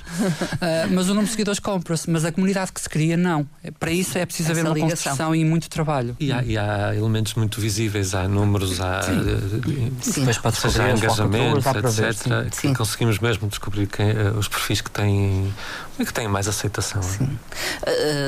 [0.92, 3.48] mas o número de seguidores compra-se, mas a comunidade que se cria, não.
[3.80, 5.12] Para isso é preciso Essa haver uma ligação.
[5.12, 6.16] construção e muito trabalho.
[6.20, 9.92] E há, e há, elementos muito visíveis, há números, há, Sim.
[10.02, 10.28] Sim.
[10.54, 12.54] Seja, há engajamento, etc.
[12.54, 12.74] Sim.
[12.74, 15.54] conseguimos mesmo descobrir quem, uh, os perfis que têm,
[15.98, 17.02] que têm mais aceitação.
[17.02, 17.26] Sim.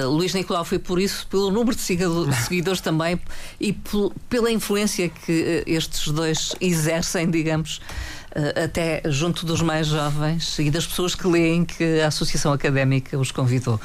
[0.08, 3.20] Uh, Luís Nicolau foi por isso, pelo número de seguidores também
[3.60, 3.74] e
[4.30, 8.18] pela influência que estes dois exercem, digamos, eh,
[8.63, 13.32] até junto dos mais jovens e das pessoas que leem que a Associação Académica os
[13.32, 13.80] convidou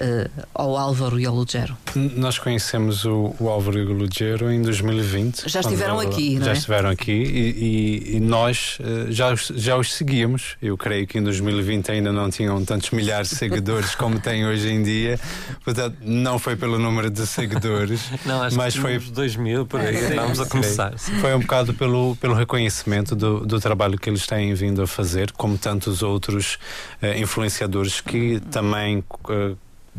[0.00, 1.76] uh, ao Álvaro e ao Lugero.
[1.94, 5.48] Nós conhecemos o, o Álvaro e o Lugero em 2020.
[5.48, 6.54] Já estiveram aqui, não Já é?
[6.54, 10.56] estiveram aqui e, e, e nós uh, já, os, já os seguíamos.
[10.62, 14.68] Eu creio que em 2020 ainda não tinham tantos milhares de seguidores como têm hoje
[14.70, 15.18] em dia.
[15.64, 19.80] Portanto, não foi pelo número de seguidores, não, acho mas que foi 2 mil por
[19.80, 19.96] aí.
[19.96, 20.98] Estávamos a começar.
[20.98, 24.86] Foi um bocado pelo, pelo reconhecimento do, do trabalho trabalho que eles têm vindo a
[24.86, 26.58] fazer, como tantos outros
[27.02, 29.56] uh, influenciadores que também uh,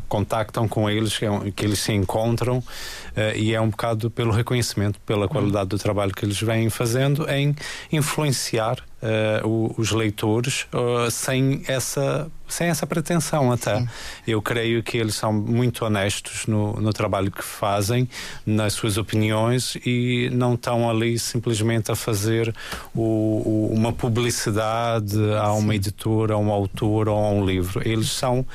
[0.08, 1.30] contactam com eles, que, é
[1.62, 2.64] eles se encontram uh,
[3.36, 7.56] e é um bocado pelo reconhecimento, pela qualidade do trabalho que eles vêm fazendo em
[7.92, 13.80] influenciar uh, os leitores uh, sem essa sem essa pretensão até.
[13.80, 13.88] Sim.
[14.28, 18.10] Eu creio que eles são muito honestos no, no trabalho que fazem,
[18.46, 22.54] nas suas opiniões e não estão ali simplesmente a fazer
[22.94, 25.76] o, o, uma publicidade a uma Sim.
[25.76, 27.82] editora, a um autor ou a um livro.
[27.88, 28.46] Eles são uh,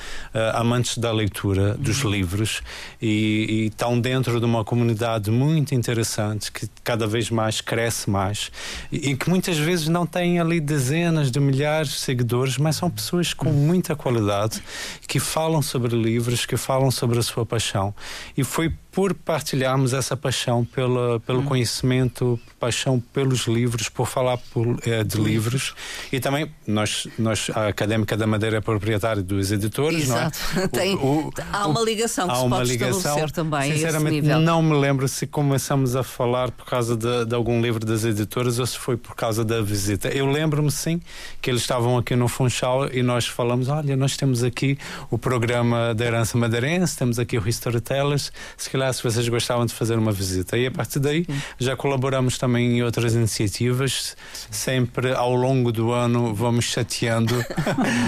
[0.55, 2.11] amantes da leitura dos uhum.
[2.11, 2.63] livros
[3.01, 8.51] e, e estão dentro de uma comunidade muito interessante que cada vez mais cresce mais
[8.91, 12.91] e, e que muitas vezes não tem ali dezenas de milhares de seguidores, mas são
[12.91, 13.51] pessoas com
[13.85, 14.63] muita qualidade
[15.07, 17.95] que falam sobre livros, que falam sobre a sua paixão.
[18.35, 21.45] E foi por partilharmos essa paixão pela, pelo hum.
[21.45, 25.75] conhecimento, paixão pelos livros, por falar por, é, de livros.
[26.13, 30.39] E também, nós, nós, a Académica da Madeira é proprietária dos editores, Exato.
[30.55, 30.69] não é?
[30.71, 33.73] Tem, o, o, há uma ligação que há se uma pode ligação, também.
[33.73, 38.05] Sinceramente, não me lembro se começamos a falar por causa de, de, algum livro das
[38.05, 40.09] editoras ou se foi por causa da visita.
[40.09, 41.01] Eu lembro-me, sim,
[41.43, 44.79] que eles estavam aqui no Funchal e nós falamos: olha, nós temos aqui
[45.11, 49.75] o programa da herança madeirense, temos aqui o Storytellers, se calhar se vocês gostavam de
[49.75, 50.57] fazer uma visita.
[50.57, 51.43] E a partir daí Sim.
[51.59, 54.17] já colaboramos também em outras iniciativas.
[54.33, 54.47] Sim.
[54.51, 57.35] Sempre ao longo do ano vamos chateando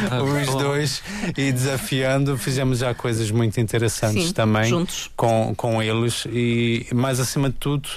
[0.43, 1.03] os dois
[1.37, 2.37] e desafiando.
[2.37, 5.11] Fizemos já coisas muito interessantes Sim, também juntos.
[5.17, 7.89] Com, com eles e mais acima de tudo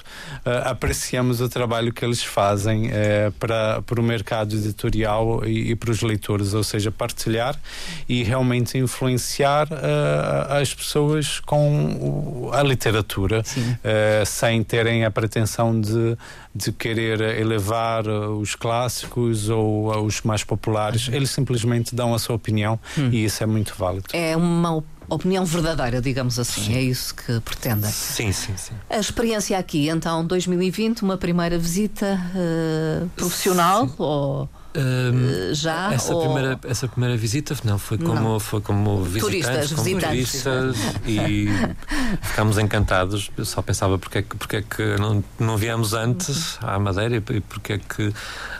[0.45, 5.75] uh, apreciamos o trabalho que eles fazem uh, para, para o mercado editorial e, e,
[5.75, 7.58] para os leitores, ou seja, partilhar
[8.07, 16.17] e realmente influenciar uh, as pessoas com a literatura uh, sem terem a pretensão de,
[16.53, 21.07] de querer elevar eh, os clássicos ou os mais populares.
[21.07, 21.13] Uhum.
[21.15, 23.09] Eles simplesmente dão a sua opinião uhum.
[23.11, 24.07] e isso é muito válido.
[24.13, 26.65] É uma opinião verdadeira, digamos assim.
[26.65, 26.75] Sim.
[26.75, 27.89] É isso que pretendem.
[27.89, 28.73] Sim, sim, sim.
[28.89, 33.95] A experiência aqui, então, 2020, uma primeira visita uh, profissional sim.
[33.97, 36.21] ou um, já essa ou...
[36.21, 38.39] primeira essa primeira visita não foi como não.
[38.39, 40.43] foi como visitantes, turistas, como visitantes.
[40.43, 40.77] turistas
[41.07, 41.47] e
[42.21, 46.59] ficámos encantados eu só pensava porque é que porque é que não não viemos antes
[46.61, 48.13] à Madeira e porque é que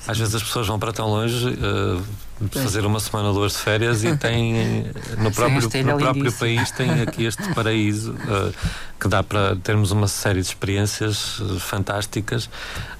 [0.07, 2.03] às vezes as pessoas vão para tão longe uh,
[2.51, 4.85] fazer uma semana ou duas de férias e tem
[5.17, 8.53] no próprio, no próprio país tem aqui este paraíso uh,
[8.99, 12.49] que dá para termos uma série de experiências uh, fantásticas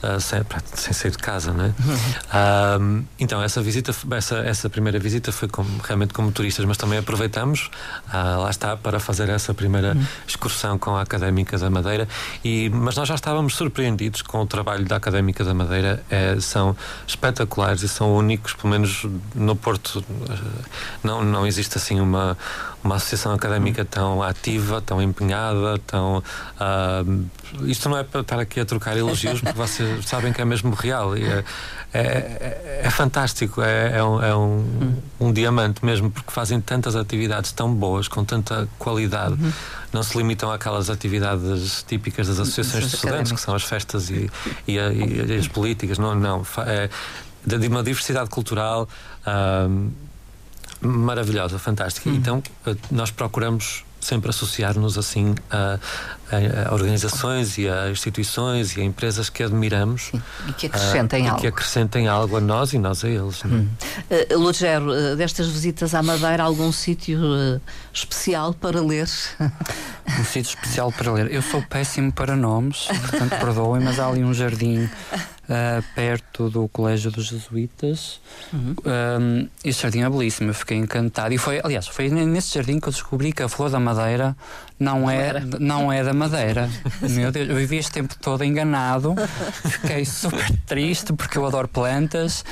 [0.03, 0.41] uh, sem,
[0.73, 1.73] sem sair de casa, não é?
[2.77, 3.05] Uhum.
[3.19, 7.69] então essa visita, essa, essa primeira visita foi como, realmente como turistas, mas também aproveitamos,
[8.11, 10.05] lá está, para fazer essa primeira uhum.
[10.27, 12.07] excursão com a Académica da Madeira.
[12.43, 16.75] E, mas nós já estávamos surpreendidos com o trabalho da Académica da Madeira, é, são
[17.07, 20.03] espetaculares e são únicos, pelo menos no Porto
[21.03, 22.37] não, não existe assim uma,
[22.83, 26.17] uma associação académica tão ativa, tão empenhada, tão.
[26.17, 27.25] Uh,
[27.65, 30.73] isto não é para estar aqui a trocar elogios, porque vocês sabem que é mesmo
[30.73, 31.15] real.
[31.15, 31.43] É,
[31.91, 36.95] é, é, é fantástico, é, é, um, é um, um, diamante mesmo, porque fazem tantas
[36.95, 39.33] atividades tão boas, com tanta qualidade.
[39.33, 39.51] Uhum.
[39.91, 44.29] Não se limitam àquelas atividades típicas das associações de estudantes, que são as festas e,
[44.67, 45.97] e, e, e as políticas.
[45.97, 46.45] Não, não.
[46.59, 46.89] É,
[47.45, 48.87] de uma diversidade cultural
[49.25, 49.91] uh,
[50.81, 52.09] maravilhosa, fantástica.
[52.09, 52.15] Hum.
[52.15, 55.79] Então, uh, nós procuramos sempre associar-nos assim a,
[56.31, 61.25] a, a, organizações e a instituições e a empresas que admiramos Sim, e que acrescentem
[61.25, 61.41] uh, algo.
[61.41, 63.43] que acrescentem algo a nós e nós a eles.
[63.43, 63.67] Hum.
[64.09, 67.61] Uh, Lugero, uh, destas visitas à Madeira, algum sítio uh,
[67.93, 69.09] especial para ler?
[69.39, 71.31] um sítio especial para ler.
[71.31, 74.89] Eu sou péssimo para nomes, portanto perdoem, mas há ali um jardim
[75.49, 78.21] uh, perto do Colégio dos Jesuítas.
[78.53, 78.75] Uhum.
[78.85, 81.33] Um, esse jardim é belíssimo, eu fiquei encantado.
[81.33, 84.35] E foi, aliás, foi nesse jardim que eu descobri que a flor da Madeira
[84.79, 86.69] não é, não é da Madeira.
[87.01, 89.15] Meu Deus, eu vivi este tempo todo enganado,
[89.65, 92.43] fiquei super triste porque eu adoro plantas.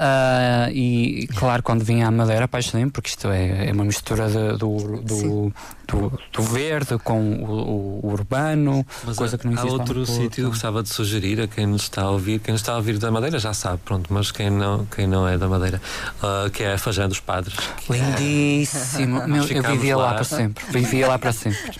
[0.00, 4.56] Uh, e claro, quando vim à Madeira apaixonei-me, porque isto é, é uma mistura de,
[4.56, 5.52] do, do,
[5.90, 9.68] do, do, verde com o, o urbano, Mas coisa há, que não existe.
[9.68, 12.40] Há outro sítio que gostava de sugerir a quem nos está a ouvir.
[12.40, 15.26] Quem nos está a ouvir da Madeira já sabe, pronto, mas quem não, quem não
[15.26, 15.80] é da Madeira,
[16.22, 17.56] uh, que é a Fajã dos Padres.
[17.88, 19.26] Lindíssimo!
[19.28, 20.04] Meu, eu vivia lá.
[20.04, 20.64] lá para sempre.
[20.70, 21.78] Vivia lá para sempre.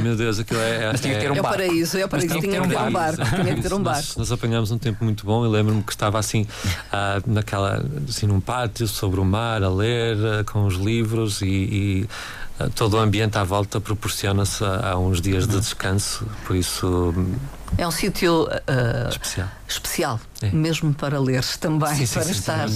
[0.00, 0.92] Meu Deus, aquilo é.
[0.92, 1.52] Mas tinha que ter um é, bar.
[1.52, 2.28] É para isso, é para isso.
[2.28, 3.14] Tinha que ter um bar.
[3.16, 3.96] Tinha que ter um bar.
[3.96, 8.26] Nós, nós apanhámos um tempo muito bom e lembro-me que estava assim, uh, naquela, assim,
[8.26, 12.08] num pátio sobre o mar, a ler, uh, com os livros e, e
[12.74, 17.14] todo o ambiente à volta proporciona-se a, a, uns dias de descanso, por isso.
[17.76, 20.50] É um sítio uh, especial, especial é.
[20.50, 22.68] mesmo para ler também, sim, sim, para sim, estar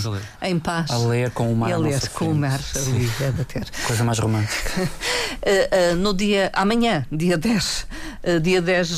[0.43, 0.91] em paz.
[0.91, 1.70] A ler com o mar.
[1.70, 3.66] E a ler com o mar ali a bater.
[3.87, 4.83] Coisa mais romântica.
[4.83, 4.85] uh,
[5.95, 7.87] uh, no dia, amanhã, dia 10,
[8.43, 8.89] dia 10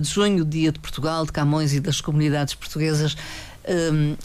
[0.00, 3.14] de junho, dia de Portugal, de Camões e das comunidades portuguesas.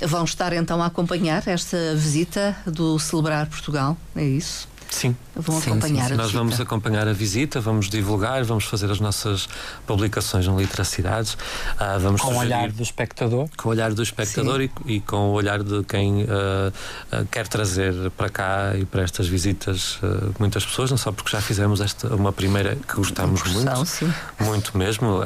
[0.07, 4.69] vão estar então a acompanhar esta visita do Celebrar Portugal, é isso?
[4.89, 5.15] Sim.
[5.41, 6.15] Vão sim, acompanhar sim, sim.
[6.15, 9.47] Nós vamos acompanhar a visita, vamos divulgar, vamos fazer as nossas
[9.85, 11.33] publicações no Literacidades.
[11.33, 13.47] Uh, vamos com o olhar do espectador.
[13.57, 17.47] Com o olhar do espectador e, e, com o olhar de quem uh, uh, quer
[17.47, 19.99] trazer para cá e para estas visitas
[20.39, 24.13] muitas pessoas, não só porque já fizemos esta, uma primeira que gostamos muito, sim.
[24.39, 25.19] muito mesmo.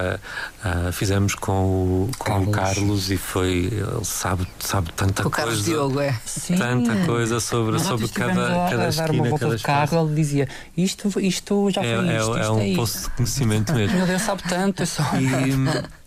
[0.92, 2.48] fizemos com o, com Carlos.
[2.48, 5.48] o Carlos e foi, ele sabe, sabe tanta o coisa.
[5.48, 6.18] Carlos Diogo, é.
[6.58, 11.92] Tanta coisa sobre, sobre cada, cada esquina, cada carro, ele dizia: Isto, isto já foi
[11.92, 13.96] é, isto, é, isto é um é poço de conhecimento mesmo.
[13.98, 14.84] Meu Deus, sabe tanto.
[14.84, 15.04] É só...
[15.16, 15.54] E,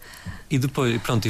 [0.48, 1.28] e depois, pronto,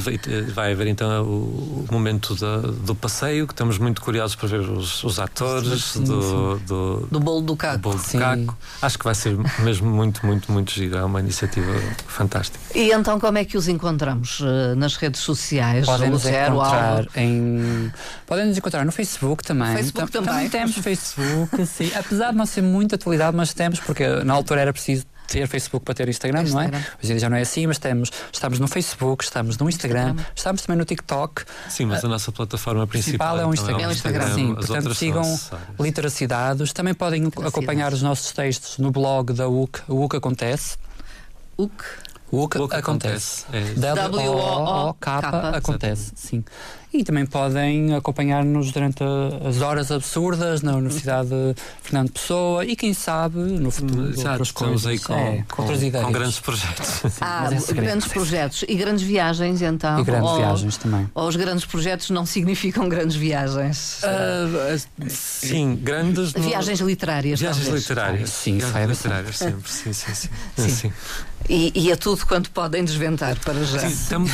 [0.53, 5.03] vai haver então o, momento da, do passeio, que estamos muito curiosos para ver os,
[5.03, 6.65] os atores sim, do, sim.
[6.67, 7.79] do, do bolo do caco.
[7.79, 8.59] Do bolo do caco.
[8.83, 10.97] Acho que vai ser mesmo muito, muito, muito giro.
[10.99, 11.73] É uma iniciativa
[12.07, 12.59] fantástica.
[12.75, 15.87] E então, como é que os encontramos uh, nas redes sociais?
[15.87, 17.91] Podem nos encontrar em.
[18.27, 19.77] Podem nos encontrar no Facebook também.
[19.77, 20.29] Facebook também.
[20.29, 21.91] Também temos Facebook, sim.
[21.95, 25.85] Apesar de não ser muito atualidade, mas temos, porque na altura era preciso ter Facebook
[25.85, 26.71] para ter Instagram, Instagram.
[26.71, 26.81] não é?
[26.81, 30.11] Hoje em dia já não é assim, mas temos, estamos no Facebook, estamos no Instagram,
[30.11, 30.33] Instagram.
[30.35, 31.45] estamos também no TikTok.
[31.69, 33.77] Sim, mas a, nossa plataforma principal, principal é o Instagram.
[33.77, 34.35] Então é o Instagram.
[34.35, 35.41] Sim, As portanto sigam
[35.79, 36.73] Literacidades.
[36.73, 40.77] Também podem acompanhar os nossos textos no blog da UC, o UC Acontece.
[41.59, 41.73] UC.
[42.31, 43.45] O que, acontece.
[43.47, 43.47] acontece.
[43.53, 43.95] É.
[43.95, 45.19] W-O-O-K
[45.57, 46.45] acontece, sim.
[46.93, 49.03] E também podem acompanhar-nos durante
[49.47, 51.31] as horas absurdas na Universidade
[51.83, 54.87] Fernando Pessoa e quem sabe no futuro Exato, outras coisas.
[54.87, 56.07] aí com, é, com, outras ideias.
[56.07, 57.03] com grandes projetos.
[57.21, 60.01] Ah, é grandes projetos e grandes viagens então.
[60.01, 61.11] E grandes ou, viagens também.
[61.15, 64.01] Ou os grandes projetos não significam grandes viagens?
[64.03, 66.33] Uh, sim, grandes.
[66.33, 67.41] Viagens literárias.
[67.41, 67.83] Viagens talvez.
[67.83, 68.31] literárias.
[68.31, 69.71] sim, viagens literárias sempre.
[69.71, 70.29] Sim, sim, sim.
[70.57, 70.69] sim.
[70.69, 70.93] sim.
[71.49, 73.81] E, e, é tudo quanto podem desventar para já.
[73.81, 74.33] Sim, estamos,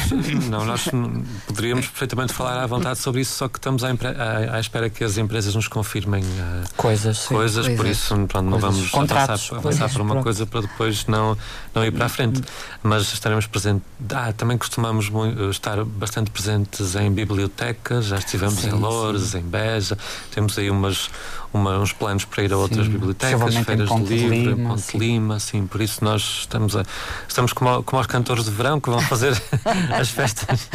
[0.48, 0.88] não, nós
[1.46, 5.04] poderíamos perfeitamente falar à vontade sobre isso, só que estamos à, à, à espera que
[5.04, 9.90] as empresas nos confirmem uh, coisas, sim, coisas, por isso pronto, não vamos avançar, avançar
[9.90, 11.36] por uma coisa para depois não,
[11.74, 12.42] não ir para a frente.
[12.82, 13.86] Mas estaremos presentes.
[14.10, 15.10] Ah, também costumamos
[15.50, 19.96] estar bastante presentes em bibliotecas, já estivemos sim, em Lourdes, em Beja,
[20.30, 21.10] temos aí umas
[21.53, 24.98] uma, uns planos para ir a outras sim, bibliotecas, feiras de livro, Lima, Ponte sim.
[24.98, 26.84] Lima, assim, por isso nós estamos, a,
[27.28, 29.40] estamos como, como aos cantores de verão que vão fazer
[29.98, 30.68] as festas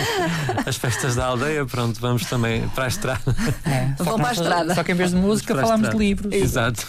[0.66, 3.36] as festas da aldeia, pronto, vamos também para a estrada.
[3.66, 4.76] É, vão para a estrada.
[4.76, 6.34] Só que em vez de música falamos de livros.
[6.34, 6.86] Exato.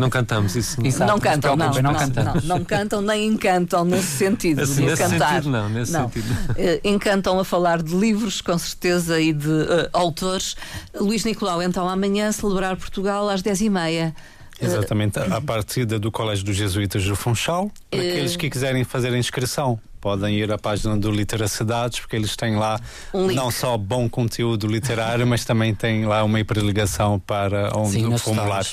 [0.00, 0.84] Não cantamos isso.
[0.84, 1.10] Exato.
[1.10, 5.34] Não cantam, não, não, não, não, não, cantam nem encantam nesse sentido nesse, nesse cantar.
[5.34, 6.10] Sentido, não, nesse não.
[6.10, 6.30] sentido.
[6.30, 10.56] Uh, encantam a falar de livros, com certeza, e de uh, autores.
[10.94, 14.14] Luís Nicolau, então amanhã celebrar Portugal às 10h30.
[14.62, 17.70] Exatamente, a partida do Colégio dos Jesuítas do Funchal.
[17.90, 22.16] Para uh, aqueles que quiserem fazer a inscrição, podem ir à página do Literacidades, porque
[22.16, 22.78] eles têm lá
[23.12, 28.06] um não só bom conteúdo literário, mas também têm lá uma hiperligação para onde Sim,
[28.06, 28.70] o formulário.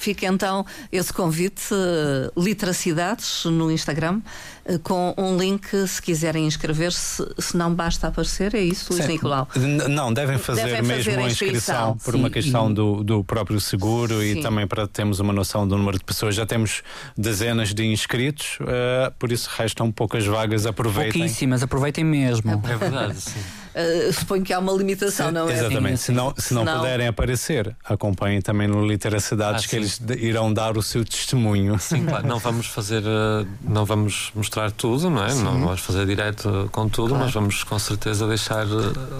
[0.00, 4.22] Fica então esse convite, uh, Literacidades, no Instagram,
[4.64, 9.46] uh, com um link se quiserem inscrever-se, se não basta aparecer, é isso, Luís Nicolau?
[9.90, 12.18] Não, devem fazer devem mesmo fazer a inscrição, inscrição por Sim.
[12.18, 14.38] uma questão do, do próprio seguro Sim.
[14.38, 16.34] e também para termos uma noção do número de pessoas.
[16.34, 16.82] Já temos
[17.14, 21.20] dezenas de inscritos, uh, por isso restam poucas vagas, aproveitem.
[21.20, 22.50] Pouquíssimas, aproveitem mesmo.
[22.50, 23.38] É verdade, sim.
[23.80, 25.52] Uh, suponho que há uma limitação, não é?
[25.52, 25.98] Exatamente.
[25.98, 30.76] Se não, se não, puderem aparecer, acompanhem também no Literacidades ah, que eles irão dar
[30.76, 31.78] o seu testemunho.
[31.78, 32.26] Sim, claro.
[32.26, 35.30] não vamos fazer, uh, não vamos mostrar tudo, não é?
[35.30, 35.42] Sim.
[35.42, 37.24] Não vamos fazer direto com tudo, claro.
[37.24, 38.66] mas vamos com certeza deixar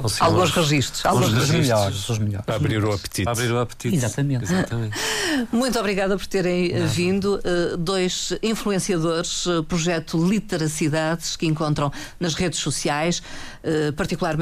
[0.04, 1.60] assim, alguns registros, alguns registros.
[1.60, 2.46] melhores, os melhores.
[2.46, 3.24] Para abrir o apetite.
[3.24, 3.94] Para abrir o apetite.
[3.94, 4.44] Exatamente.
[4.44, 4.96] Exatamente.
[5.52, 6.86] Muito obrigada por terem Não.
[6.86, 7.40] vindo.
[7.78, 13.22] Dois influenciadores, projeto Literacidades, que encontram nas redes sociais,
[13.62, 13.92] uh,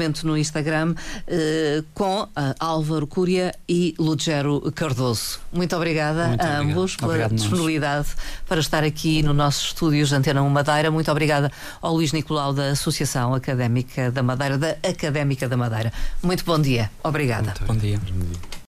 [0.09, 0.95] particularmente no Instagram,
[1.93, 2.27] com
[2.59, 5.39] Álvaro Cúria e Lugero Cardoso.
[5.51, 8.17] Muito obrigada Muito a ambos pela Obrigado disponibilidade nós.
[8.47, 10.91] para estar aqui no nosso estúdio de Antena 1 Madeira.
[10.91, 11.51] Muito obrigada
[11.81, 15.93] ao Luís Nicolau da Associação Académica da Madeira, da Académica da Madeira.
[16.21, 16.89] Muito bom dia.
[17.03, 17.53] Obrigada.
[17.57, 17.99] Muito bom dia.